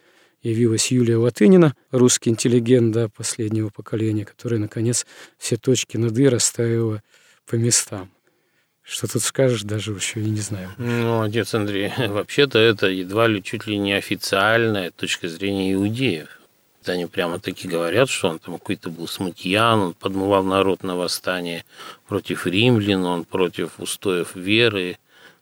[0.43, 5.07] явилась Юлия Латынина, русский интеллигент да, последнего поколения, которая, наконец,
[5.39, 7.01] все точки над «и» расставила
[7.47, 8.12] по местам.
[8.83, 10.69] Что тут скажешь, даже еще и не знаю.
[10.77, 16.39] Ну, отец Андрей, вообще-то это едва ли чуть ли не официальная точка зрения иудеев.
[16.85, 21.63] Они прямо таки говорят, что он там какой-то был смутьян, он подмывал народ на восстание
[22.09, 24.97] против римлян, он против устоев веры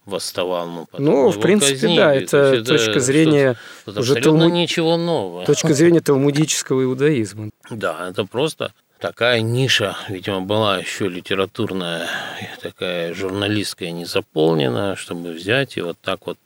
[0.05, 0.67] восставал.
[0.67, 1.97] Ну, ну в принципе, казнили.
[1.97, 4.49] да, это, это точка зрения уже талму...
[4.49, 5.45] ничего нового.
[5.45, 7.49] Точка зрения талмудического иудаизма.
[7.71, 8.71] Да, это просто
[9.01, 12.07] такая ниша, видимо, была еще литературная,
[12.61, 16.37] такая журналистская не заполнена, чтобы взять и вот так вот.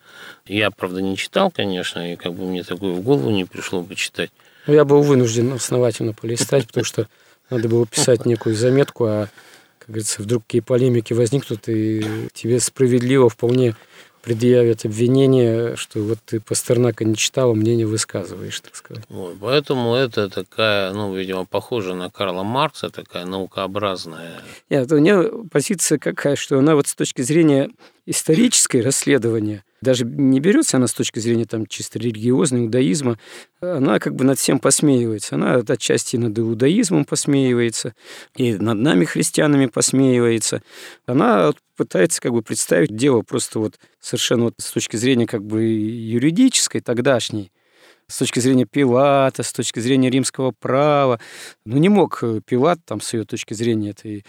[0.47, 3.95] Я, правда, не читал, конечно, и как бы мне такое в голову не пришло бы
[3.95, 4.31] читать.
[4.65, 7.07] Ну, я был вынужден основательно полистать, потому что
[7.49, 9.27] надо было писать некую заметку, а,
[9.77, 13.75] как говорится, вдруг какие полемики возникнут, и тебе справедливо вполне
[14.25, 19.03] предъявят обвинение, что вот ты Пастернака не читал, а мнение высказываешь, так сказать.
[19.07, 24.41] Вот, поэтому это такая, ну, видимо, похожа на Карла Маркса, такая наукообразная.
[24.71, 27.69] Нет, у меня позиция какая, что она вот с точки зрения
[28.07, 33.17] исторической расследования– даже не берется она с точки зрения там чисто религиозной, иудаизма,
[33.61, 35.35] она как бы над всем посмеивается.
[35.35, 37.93] Она отчасти над иудаизмом посмеивается,
[38.35, 40.61] и над нами, христианами, посмеивается.
[41.05, 45.63] Она пытается как бы представить дело просто вот совершенно вот с точки зрения как бы
[45.63, 47.51] юридической, тогдашней,
[48.07, 51.19] с точки зрения Пилата, с точки зрения римского права.
[51.65, 54.25] Ну, не мог Пилат, там, с ее точки зрения, этой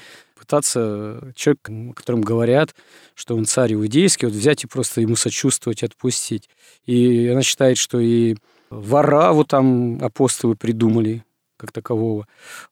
[0.47, 2.75] пытаться человек, о котором говорят,
[3.15, 6.49] что он царь иудейский, вот взять и просто ему сочувствовать, отпустить.
[6.87, 8.37] И она считает, что и
[8.71, 11.25] Вараву там апостолы придумали,
[11.57, 12.27] как такового.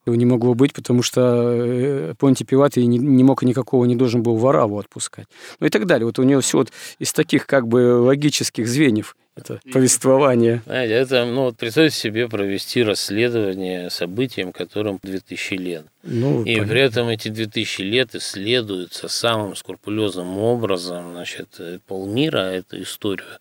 [0.05, 4.23] Его не могло быть, потому что э, Понти Пилат и не, мог никакого, не должен
[4.23, 5.27] был Вараву отпускать.
[5.59, 6.05] Ну и так далее.
[6.05, 10.61] Вот у него все вот из таких как бы логических звеньев это повествование.
[10.65, 15.85] Знаете, это, ну, вот представьте себе провести расследование событиям, которым 2000 лет.
[16.03, 16.71] Ну, и понятно.
[16.71, 23.39] при этом эти 2000 лет исследуются самым скрупулезным образом, значит, полмира эту историю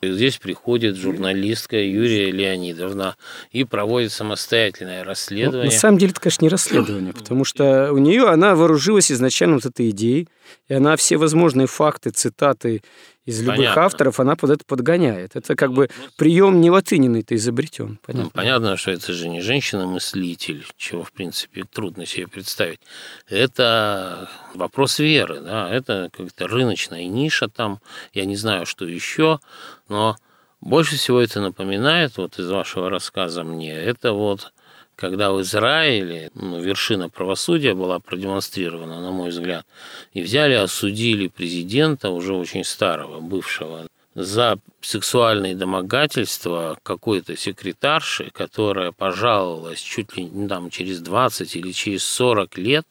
[0.00, 3.16] и здесь приходит журналистка Юрия Леонидовна
[3.50, 5.66] и проводит самостоятельное расследование.
[5.66, 9.56] Ну, на самом деле, это, конечно, не расследование, потому что у нее она вооружилась изначально
[9.56, 10.28] вот этой идеей,
[10.68, 12.82] и она все возможные факты, цитаты
[13.24, 13.82] из любых понятно.
[13.82, 15.36] авторов, она под это подгоняет.
[15.36, 17.98] Это как бы прием не латынины это изобретен.
[18.04, 18.24] Понятно.
[18.24, 22.80] Ну, понятно, что это же не женщина-мыслитель, чего, в принципе, трудно себе представить.
[23.28, 27.80] Это вопрос веры, да, это как-то рыночная ниша там,
[28.12, 29.40] я не знаю, что еще,
[29.88, 30.16] но
[30.60, 34.53] больше всего это напоминает, вот из вашего рассказа мне, это вот
[34.96, 39.66] когда в Израиле ну, вершина правосудия была продемонстрирована, на мой взгляд,
[40.12, 49.80] и взяли, осудили президента, уже очень старого, бывшего, за сексуальные домогательства какой-то секретарши, которая пожаловалась
[49.80, 52.86] чуть ли не там через 20 или через 40 лет,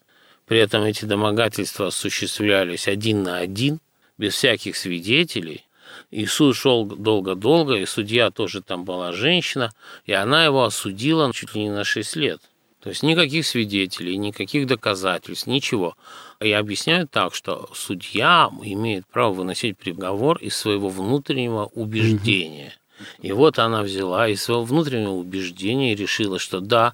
[0.46, 3.80] при этом эти домогательства осуществлялись один на один,
[4.18, 5.66] без всяких свидетелей,
[6.13, 9.73] и суд шел долго-долго, и судья тоже там была женщина,
[10.06, 12.39] и она его осудила чуть ли не на 6 лет.
[12.82, 15.95] То есть никаких свидетелей, никаких доказательств, ничего.
[16.39, 22.76] И объясняют так, что судья имеет право выносить приговор из своего внутреннего убеждения.
[23.21, 26.93] И вот она взяла из своего внутреннего убеждения и решила, что да,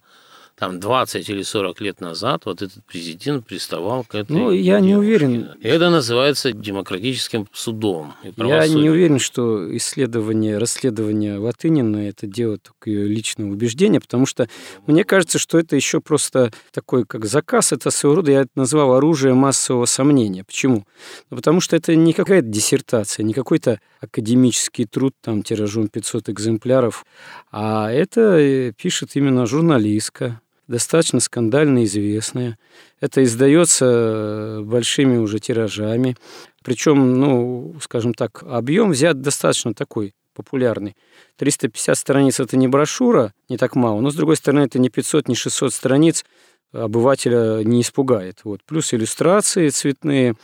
[0.59, 4.85] там 20 или 40 лет назад вот этот президент приставал к этой Ну, я девушке.
[4.87, 5.49] не уверен.
[5.61, 8.13] И это называется демократическим судом.
[8.35, 14.49] я не уверен, что исследование, расследование Латынина– это дело только ее личного убеждения, потому что
[14.85, 18.93] мне кажется, что это еще просто такой, как заказ, это своего рода, я это назвал
[18.95, 20.43] оружие массового сомнения.
[20.43, 20.85] Почему?
[21.29, 27.05] Ну, потому что это не какая-то диссертация, не какой-то академический труд, там, тиражом 500 экземпляров,
[27.49, 32.57] а это э, пишет именно журналистка, достаточно скандально известная.
[33.01, 36.15] Это издается э, большими уже тиражами.
[36.63, 40.95] Причем, ну, скажем так, объем взят достаточно такой популярный.
[41.37, 45.27] 350 страниц– это не брошюра, не так мало, но, с другой стороны, это не 500,
[45.27, 46.23] не 600 страниц,
[46.71, 48.41] обывателя не испугает.
[48.43, 48.63] Вот.
[48.63, 50.35] Плюс иллюстрации цветные.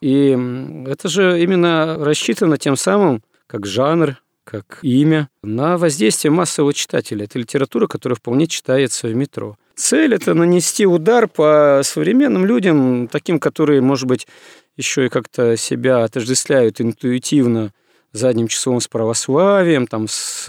[0.00, 0.38] И
[0.86, 7.24] это же именно рассчитано тем самым, как жанр, как имя, на воздействие массового читателя.
[7.24, 9.56] Это литература, которая вполне читается в метро.
[9.76, 14.26] Цель– это нанести удар по современным людям, таким, которые, может быть,
[14.76, 17.72] еще и как-то себя отождествляют интуитивно
[18.12, 20.48] задним числом с православием, там, с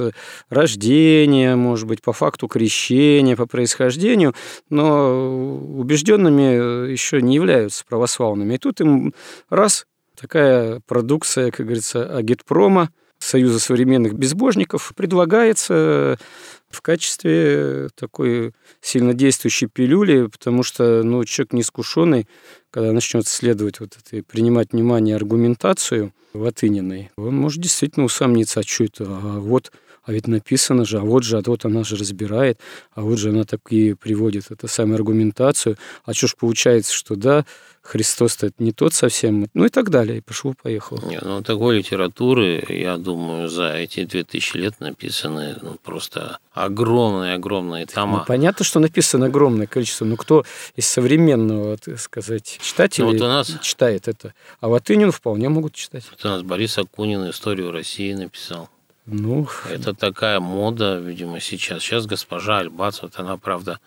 [0.49, 4.35] рождения, может быть, по факту крещения, по происхождению,
[4.69, 8.53] но убежденными еще не являются православными.
[8.53, 9.13] И тут им
[9.49, 9.87] раз
[10.19, 16.19] такая продукция, как говорится, агитпрома, Союза современных безбожников предлагается
[16.75, 22.27] в качестве такой сильнодействующей пилюли, потому что ну, человек неискушенный,
[22.75, 28.83] когда начнет следовать вот этой, принимать внимание аргументацию Латыниной, он может действительно усомниться, а что
[28.83, 29.71] это, а вот
[30.03, 32.59] а ведь написано же, а вот же, а вот она же разбирает,
[32.93, 37.45] а вот же она такие приводит это самую аргументацию, а что ж получается, что да,
[37.81, 41.07] Христос-то не тот совсем, ну и так далее, и пошло-поехало.
[41.07, 48.19] Не, ну такой литературы, я думаю, за эти 2000 лет написаны ну, просто огромные-огромные тома.
[48.19, 53.21] Ну, понятно, что написано огромное количество, но кто из современного, так сказать, читателей ну, вот
[53.21, 53.53] у нас...
[53.61, 54.33] читает это?
[54.59, 56.03] А Латынин вполне могут читать.
[56.09, 58.69] Вот у нас Борис Акунин историю России написал.
[59.05, 61.83] Ну, это такая мода, видимо, сейчас.
[61.83, 63.79] Сейчас госпожа Альбац, вот она, правда,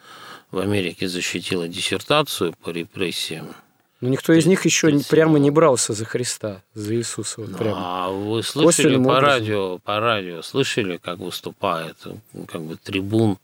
[0.53, 3.55] в Америке защитила диссертацию по репрессиям
[4.01, 7.41] но никто из них еще прямо не брался за Христа, за Иисуса.
[7.41, 7.77] Вот прямо.
[7.79, 11.97] А вы слышали по радио, по радио, слышали, как выступает
[12.47, 13.39] как бы трибун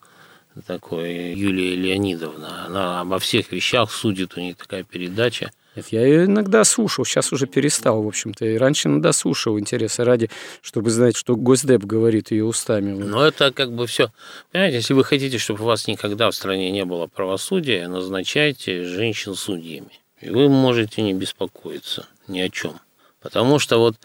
[0.62, 2.66] такой Юлия Леонидовна?
[2.66, 5.50] Она обо всех вещах судит, у нее такая передача.
[5.76, 8.44] Нет, я ее иногда слушал, сейчас уже перестал, в общем-то.
[8.44, 10.30] И раньше иногда слушал интереса ради,
[10.62, 12.92] чтобы знать, что Госдеп говорит ее устами.
[12.92, 14.12] Но это как бы все.
[14.52, 19.34] Понимаете, если вы хотите, чтобы у вас никогда в стране не было правосудия, назначайте женщин
[19.34, 20.00] судьями.
[20.20, 22.80] И вы можете не беспокоиться ни о чем.
[23.20, 23.96] Потому что вот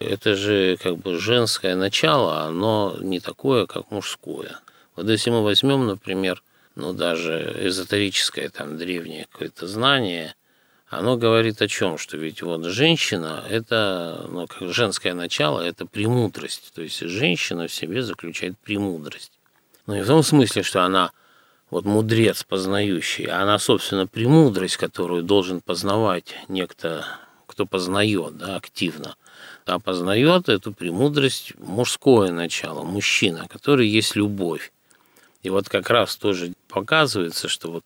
[0.00, 4.58] это же как бы женское начало, оно не такое, как мужское.
[4.96, 6.42] Мы возьмем, например,
[6.74, 10.34] ну даже эзотерическое там древнее какое-то знание,
[10.92, 11.96] оно говорит о чем?
[11.96, 16.70] Что ведь вот женщина– это, ну, как женское начало, это премудрость.
[16.74, 19.32] То есть женщина в себе заключает премудрость.
[19.86, 21.12] Ну, не в том смысле, что она
[21.70, 27.06] вот мудрец познающий, а она, собственно, премудрость, которую должен познавать некто,
[27.46, 29.16] кто познает да, активно.
[29.64, 34.72] А познает эту премудрость мужское начало, мужчина, который есть любовь.
[35.42, 37.84] И вот как раз тоже показывается, что вот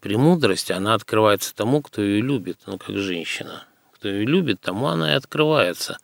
[0.00, 3.64] премудрость, она открывается тому, кто ее любит, ну, как женщина.
[3.94, 5.98] Кто ее любит, тому она и открывается.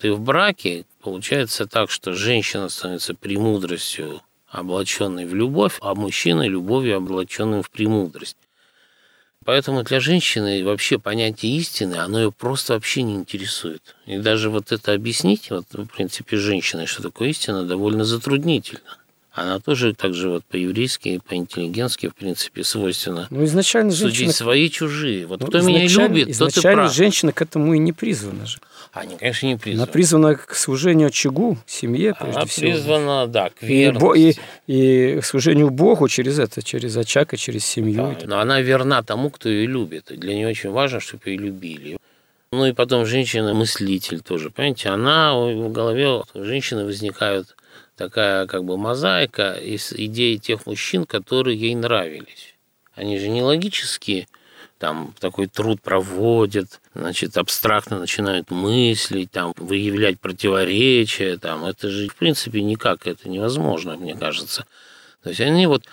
[0.00, 6.96] И в браке получается так, что женщина становится премудростью, облаченной в любовь, а мужчина– любовью,
[6.96, 8.36] облаченным в премудрость.
[9.44, 13.94] Поэтому для женщины вообще понятие истины, оно ее просто вообще не интересует.
[14.06, 18.98] И даже вот это объяснить, вот, в принципе, женщине, что такое истина, довольно затруднительно
[19.36, 24.32] она тоже так же вот по-еврейски, по-интеллигентски, в принципе, свойственно ну, изначально судить женщина...
[24.32, 25.26] свои чужие.
[25.26, 26.94] Вот ну, кто меня любит, тот и прав.
[26.94, 28.58] женщина к этому и не призвана же.
[28.92, 29.82] Они, конечно, не призваны.
[29.82, 32.70] Она призвана к служению очагу, семье, прежде Она всего.
[32.70, 34.38] призвана, да, к верности.
[34.66, 38.16] И, и, и к служению Богу через это, через очаг и через семью.
[38.18, 40.10] Да, но она верна тому, кто ее любит.
[40.12, 41.98] И для нее очень важно, чтобы ее любили.
[42.52, 47.54] Ну и потом женщина-мыслитель тоже, понимаете, она в голове у женщины возникают
[47.96, 52.54] такая как бы мозаика из идей тех мужчин, которые ей нравились.
[52.94, 54.28] Они же не логические,
[54.78, 62.14] там такой труд проводят, значит, абстрактно начинают мыслить, там, выявлять противоречия, там, это же, в
[62.14, 64.66] принципе, никак это невозможно, мне кажется.
[65.22, 65.84] То есть они вот,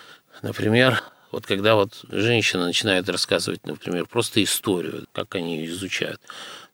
[0.42, 1.02] например,
[1.32, 6.20] вот когда вот женщина начинает рассказывать, например, просто историю, как они ее изучают,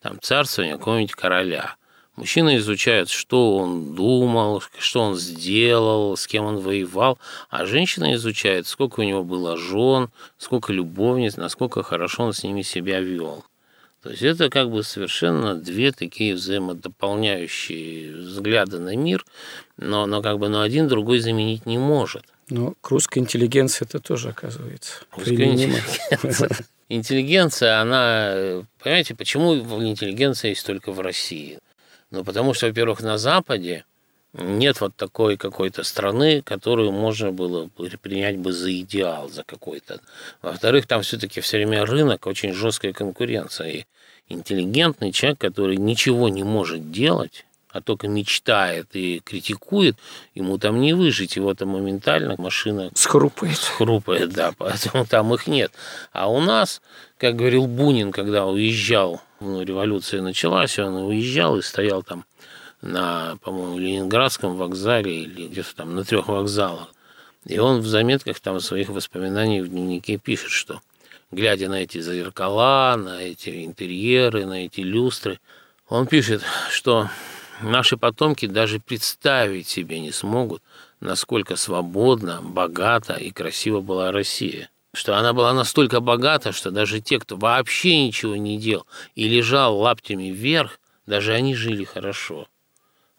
[0.02, 1.76] там, царствование какого-нибудь короля–
[2.20, 7.18] Мужчина изучает, что он думал, что он сделал, с кем он воевал,
[7.48, 12.60] а женщина изучает, сколько у него было жен, сколько любовниц, насколько хорошо он с ними
[12.60, 13.42] себя вел.
[14.02, 19.24] То есть это как бы совершенно две такие взаимодополняющие взгляды на мир,
[19.78, 22.24] но, но как бы но один другой заменить не может.
[22.50, 26.66] Но к русской интеллигенции это тоже оказывается Русская интеллигенция.
[26.90, 28.66] интеллигенция, она...
[28.82, 31.58] Понимаете, почему интеллигенция есть только в России?
[32.10, 33.84] Ну, потому что, во-первых, на Западе
[34.32, 37.68] нет вот такой какой-то страны, которую можно было
[38.02, 40.00] принять бы за идеал, за какой-то.
[40.42, 43.68] Во-вторых, там все-таки все время рынок, очень жесткая конкуренция.
[43.68, 43.86] И
[44.28, 49.96] интеллигентный человек, который ничего не может делать, а только мечтает и критикует,
[50.34, 53.56] ему там не выжить, его там моментально машина схрупает.
[53.56, 55.72] Схрупает, да, поэтому там их нет.
[56.12, 56.82] А у нас,
[57.18, 62.24] как говорил Бунин, когда уезжал, ну, революция началась, он уезжал и стоял там
[62.82, 66.88] на, по-моему, Ленинградском вокзале или где-то там на трех вокзалах.
[67.46, 70.80] И он в заметках там своих воспоминаний в дневнике пишет, что
[71.30, 75.40] глядя на эти зеркала, на эти интерьеры, на эти люстры,
[75.88, 77.08] он пишет, что
[77.62, 80.62] Наши потомки даже представить себе не смогут,
[81.00, 84.70] насколько свободна, богата и красива была Россия.
[84.92, 89.78] Что она была настолько богата, что даже те, кто вообще ничего не делал и лежал
[89.78, 92.48] лаптями вверх, даже они жили хорошо.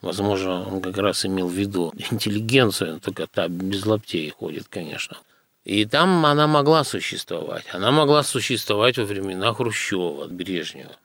[0.01, 5.17] Возможно, он как раз имел в виду интеллигенцию, только та без лаптей ходит, конечно.
[5.63, 7.65] И там она могла существовать.
[7.71, 10.95] Она могла существовать во времена Хрущева, Брежнева.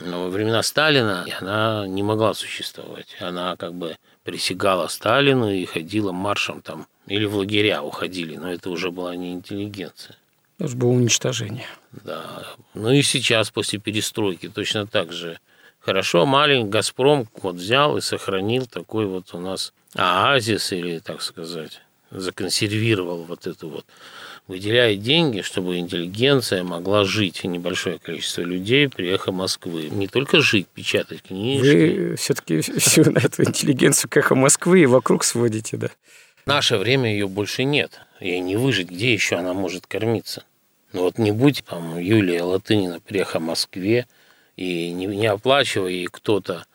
[0.00, 3.16] Но во времена Сталина она не могла существовать.
[3.20, 8.70] Она как бы присягала Сталину и ходила маршем там, или в лагеря уходили, но это
[8.70, 10.16] уже была не интеллигенция.
[10.58, 11.66] Это было уничтожение.
[11.90, 12.46] Да.
[12.74, 15.38] Ну и сейчас, после перестройки, точно так же.
[15.80, 21.80] Хорошо, маленький «Газпром» вот взял и сохранил такой вот у нас оазис, или, так сказать,
[22.12, 23.84] законсервировал вот эту вот
[24.48, 29.88] выделяет деньги, чтобы интеллигенция могла жить, небольшое количество людей при эхо Москвы.
[29.90, 32.08] Не только жить, печатать книжки.
[32.08, 35.90] Вы все-таки всю эту интеллигенцию к эхо Москвы и вокруг сводите, да?
[36.44, 38.00] В наше время ее больше нет.
[38.20, 40.44] Ей не выжить, где еще она может кормиться.
[40.92, 44.06] Ну вот не будь там Юлия Латынина при эхо Москве,
[44.56, 46.66] и не, не оплачивая ей кто-то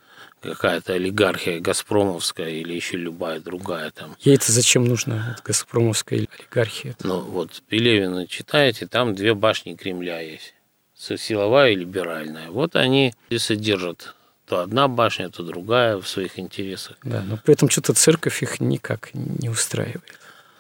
[0.52, 4.16] какая-то олигархия газпромовская или еще любая другая там.
[4.22, 6.96] Ей это зачем нужно, газпромовская олигархия?
[7.04, 10.54] Ну вот Пелевина читаете, там две башни Кремля есть.
[10.96, 12.50] Силовая и либеральная.
[12.50, 14.16] Вот они и содержат
[14.48, 16.98] то одна башня, то другая в своих интересах.
[17.04, 20.04] Да, но при этом что-то церковь их никак не устраивает.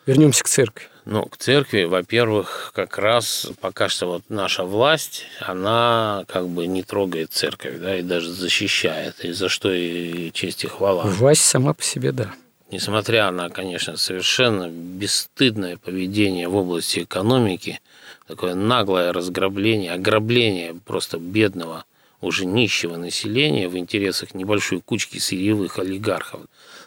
[0.07, 0.85] Вернемся к церкви.
[1.03, 6.81] Ну, к церкви, во-первых, как раз пока что вот наша власть, она как бы не
[6.81, 11.03] трогает церковь, да, и даже защищает, и за что и честь и хвала.
[11.03, 12.33] Власть сама по себе, да.
[12.71, 17.81] Несмотря на, конечно, совершенно бесстыдное поведение в области экономики,
[18.27, 21.83] такое наглое разграбление, ограбление просто бедного,
[22.21, 26.41] уже нищего населения в интересах небольшой кучки сырьевых олигархов.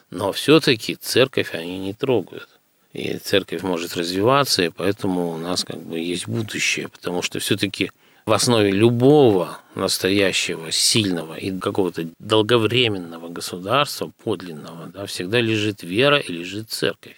[0.09, 2.49] Но все-таки церковь они не трогают
[2.93, 7.91] и церковь может развиваться, и поэтому у нас как бы есть будущее, потому что все-таки
[8.27, 16.33] в основе любого настоящего, сильного и какого-то долговременного государства, подлинного, да, всегда лежит вера и
[16.33, 17.17] лежит церковь.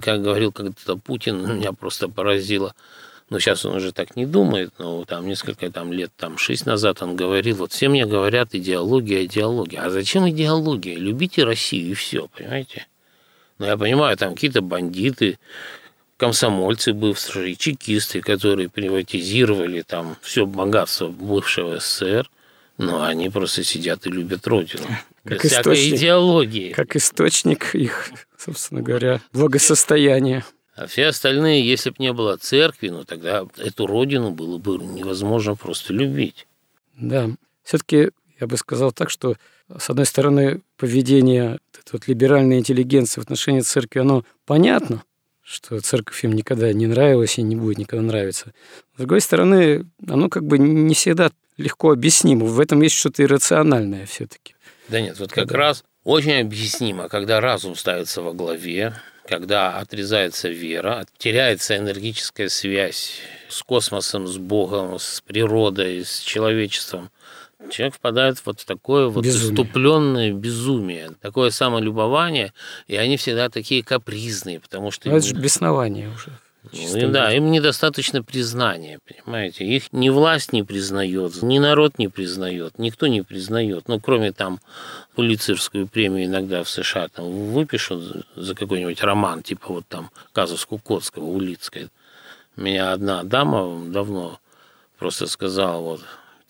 [0.00, 2.74] Как говорил когда-то Путин, меня просто поразило
[3.30, 7.02] ну, сейчас он уже так не думает, но там несколько там, лет, там, шесть назад
[7.02, 9.82] он говорил, вот все мне говорят идеология, идеология.
[9.82, 10.96] А зачем идеология?
[10.96, 12.86] Любите Россию и все, понимаете?
[13.64, 15.38] Ну, я понимаю, там какие-то бандиты,
[16.18, 22.30] комсомольцы бывшие, чекисты, которые приватизировали там все богатство бывшего СССР,
[22.76, 24.84] но они просто сидят и любят Родину.
[25.24, 26.72] Как без всякой идеологии.
[26.74, 30.44] Как источник их, собственно говоря, благосостояния.
[30.76, 35.56] А все остальные, если бы не было церкви, ну тогда эту родину было бы невозможно
[35.56, 36.46] просто любить.
[36.98, 37.30] Да,
[37.62, 39.36] все-таки я бы сказал так, что
[39.74, 45.02] с одной стороны поведение этой вот либеральной интеллигенции в отношении церкви, оно понятно,
[45.42, 48.52] что церковь им никогда не нравилась и не будет никогда нравиться.
[48.94, 52.46] С другой стороны, оно как бы не всегда легко объяснимо.
[52.46, 54.54] В этом есть что-то иррациональное все-таки.
[54.88, 55.56] Да нет, вот как Да.
[55.56, 58.94] раз очень объяснимо, когда разум ставится во главе,
[59.26, 67.10] когда отрезается вера, теряется энергическая связь с космосом, с Богом, с природой, с человечеством.
[67.70, 69.52] Человек впадает вот в такое вот Безумие.
[69.52, 72.52] иступленное безумие, такое самолюбование,
[72.88, 75.08] и они всегда такие капризные, потому что...
[75.08, 76.30] Ну, это же беснование уже.
[76.64, 79.64] Ну, чисто да, им недостаточно признания, понимаете?
[79.64, 83.88] Их ни власть не признает, ни народ не признает, никто не признает.
[83.88, 84.60] Ну, кроме там
[85.14, 91.24] Пулицерскую премию иногда в США там выпишут за- какой-нибудь роман, типа вот там казус Кукотского,
[91.24, 91.88] Улицкой.
[92.56, 94.38] Меня одна дама давно
[94.98, 96.00] просто сказала, вот,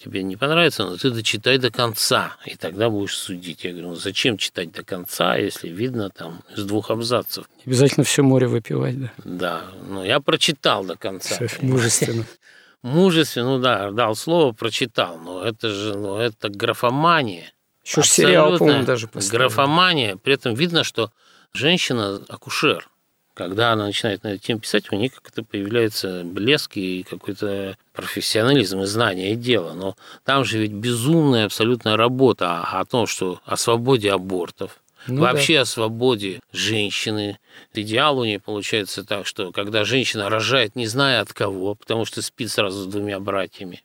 [0.05, 3.64] тебе не понравится, но ты дочитай до конца, и тогда будешь судить.
[3.64, 7.48] Я говорю, ну зачем читать до конца, если видно там из двух абзацев?
[7.64, 9.12] Обязательно все море выпивать, да.
[9.24, 11.36] Да, ну я прочитал до конца.
[11.36, 11.66] Понимаете?
[11.66, 12.26] Мужественно.
[12.82, 17.52] Мужественно, ну да, дал слово, прочитал, но это же, ну это графомания.
[17.82, 19.38] Еще сериал, по-моему, даже поставили.
[19.38, 21.11] Графомания, при этом видно, что
[21.55, 22.88] женщина акушер.
[23.35, 28.80] Когда она начинает на эту тему писать, у нее как-то появляется блеск и какой-то профессионализм
[28.80, 29.72] и знание дела.
[29.74, 35.61] Но там же ведь безумная абсолютная работа о, том, что о свободе абортов, Ну вообще
[35.61, 37.39] о свободе женщины.
[37.74, 42.22] Идеал у нее получается так, что когда женщина рожает, не зная от кого, потому что
[42.22, 43.82] спит сразу с двумя братьями,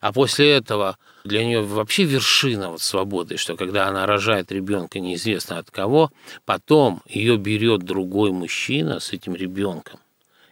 [0.00, 5.58] а после этого для нее вообще вершина вот свободы, что когда она рожает ребенка неизвестно
[5.58, 6.10] от кого,
[6.44, 10.00] потом ее берет другой мужчина с этим ребенком.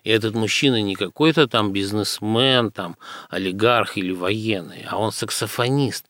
[0.03, 2.97] И этот мужчина не какой-то там бизнесмен, там,
[3.31, 6.05] олигарх или военный, а он саксофонист.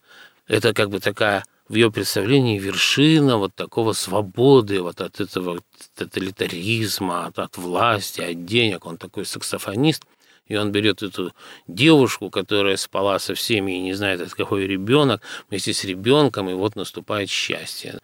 [0.47, 5.61] Это как бы такая в ее представлении вершина вот такого свободы, вот от этого
[5.95, 8.85] тоталитаризма, от, от власти, от денег.
[8.85, 10.03] Он такой саксофонист,
[10.47, 11.33] и он берет эту
[11.67, 16.53] девушку, которая спала со всеми и не знает, от какой ребенок, вместе с ребенком, и
[16.53, 17.99] вот наступает счастье.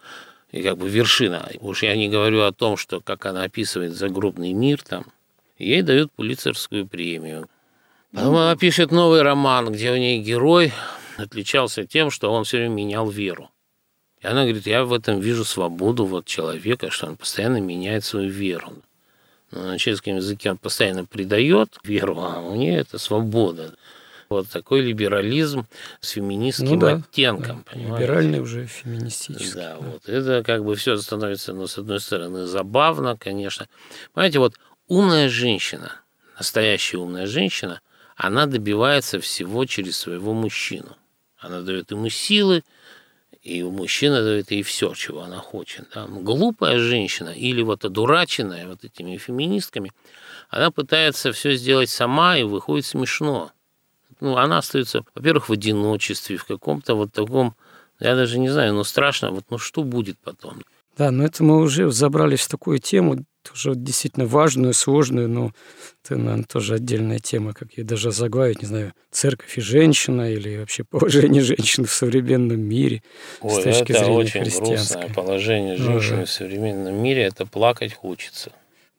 [0.51, 1.49] И как бы вершина.
[1.61, 5.05] Уж я не говорю о том, что как она описывает загробный мир там,
[5.57, 7.47] ей дают Пулицерскую премию.
[8.13, 10.73] Потом она пишет новый роман, где у нее герой
[11.17, 13.49] отличался тем, что он все время менял веру.
[14.19, 18.29] И она говорит, я в этом вижу свободу вот человека, что он постоянно меняет свою
[18.29, 18.73] веру.
[19.51, 23.73] На чешском языке он постоянно предает веру, а у нее это свобода.
[24.29, 25.67] Вот такой либерализм
[25.99, 28.03] с феминистским Ну да, оттенком, Да, понимаете?
[28.05, 29.53] Либеральный уже феминистический.
[29.53, 33.67] Да, вот это как бы все становится, ну, с одной стороны, забавно, конечно.
[34.13, 34.55] Понимаете, вот
[34.87, 35.99] умная женщина,
[36.37, 37.81] настоящая умная женщина,
[38.15, 40.95] она добивается всего через своего мужчину.
[41.37, 42.63] Она дает ему силы,
[43.41, 45.87] и мужчина дает ей все, чего она хочет.
[45.93, 46.05] Да.
[46.07, 49.91] Глупая женщина или вот одураченная вот этими феминистками,
[50.49, 53.51] она пытается все сделать сама, и выходит смешно.
[54.19, 57.55] Ну, она остается, во-первых, в одиночестве, в каком-то вот таком,
[57.99, 60.61] я даже не знаю, ну страшно, вот ну что будет потом?
[60.97, 65.51] Да, но это мы уже забрались в такую тему, тоже действительно важную, сложную, но
[66.03, 70.57] это, наверное, тоже отдельная тема, как ее даже заглавить, не знаю, церковь и женщина или
[70.57, 73.03] вообще положение женщин в современном мире
[73.39, 76.25] с Ой, точки это зрения очень грустное положение Ну, женщины да.
[76.25, 78.51] в современном мире, это плакать хочется.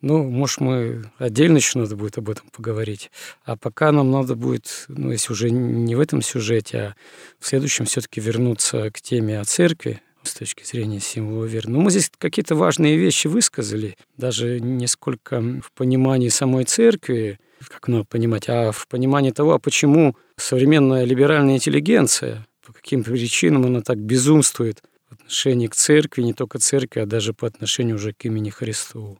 [0.03, 3.13] Ну, может, мы отдельно еще надо будет об этом поговорить.
[3.45, 6.95] А пока нам надо будет, ну, если уже не в этом сюжете, а
[7.39, 11.69] в следующем все-таки вернуться к теме о церкви с точки зрения символа веры.
[11.71, 17.89] Ну, мы здесь какие-то важные вещи высказали, даже не сколько в понимании самой церкви, как
[17.89, 23.81] надо понимать, а в понимании того, а почему современная либеральная интеллигенция, по каким причинам она
[23.83, 28.25] так безумствует в отношении к церкви, не только церкви, а даже по отношению уже к
[28.25, 29.19] имени Христову.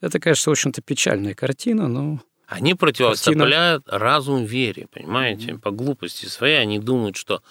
[0.00, 5.54] Это, конечно, в общем-то, печальная картина, но Они противопоставляют разум вере, понимаете?
[5.54, 7.42] По глупости своей они думают, что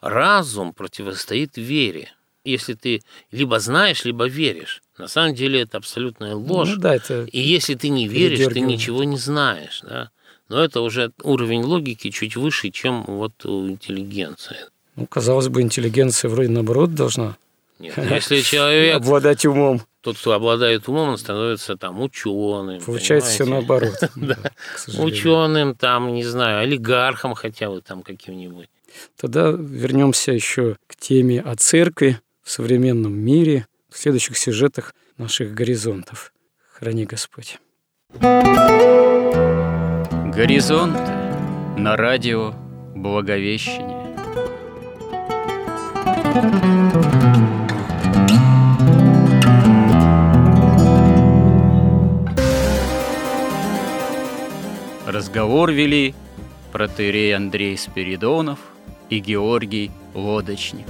[0.00, 2.10] разум противостоит вере.
[2.50, 4.82] Если ты либо знаешь, либо веришь.
[4.96, 6.70] На самом деле это абсолютная ложь.
[6.74, 9.80] Ну да, это И если ты не веришь, ты ничего не знаешь.
[9.82, 10.10] Да?
[10.48, 14.56] Но это уже уровень логики чуть выше, чем вот у интеллигенции.
[14.96, 17.36] Ну, казалось бы, интеллигенция вроде наоборот должна
[17.78, 19.82] Нет, если человек, обладать умом.
[20.00, 22.80] тот, кто обладает умом, он становится там ученым.
[22.80, 23.94] Получается все наоборот.
[24.16, 24.38] Да.
[24.98, 28.68] Ученым, там, не знаю, олигархом хотя бы там каким-нибудь.
[29.16, 32.18] Тогда вернемся еще к теме о церкви
[32.48, 36.32] в современном мире в следующих сюжетах наших горизонтов.
[36.72, 37.58] Храни Господь.
[40.32, 40.96] Горизонт
[41.76, 42.54] на радио
[42.94, 44.16] Благовещение.
[55.06, 56.14] Разговор вели
[56.72, 58.58] протерей Андрей Спиридонов
[59.10, 60.86] и Георгий Лодочник.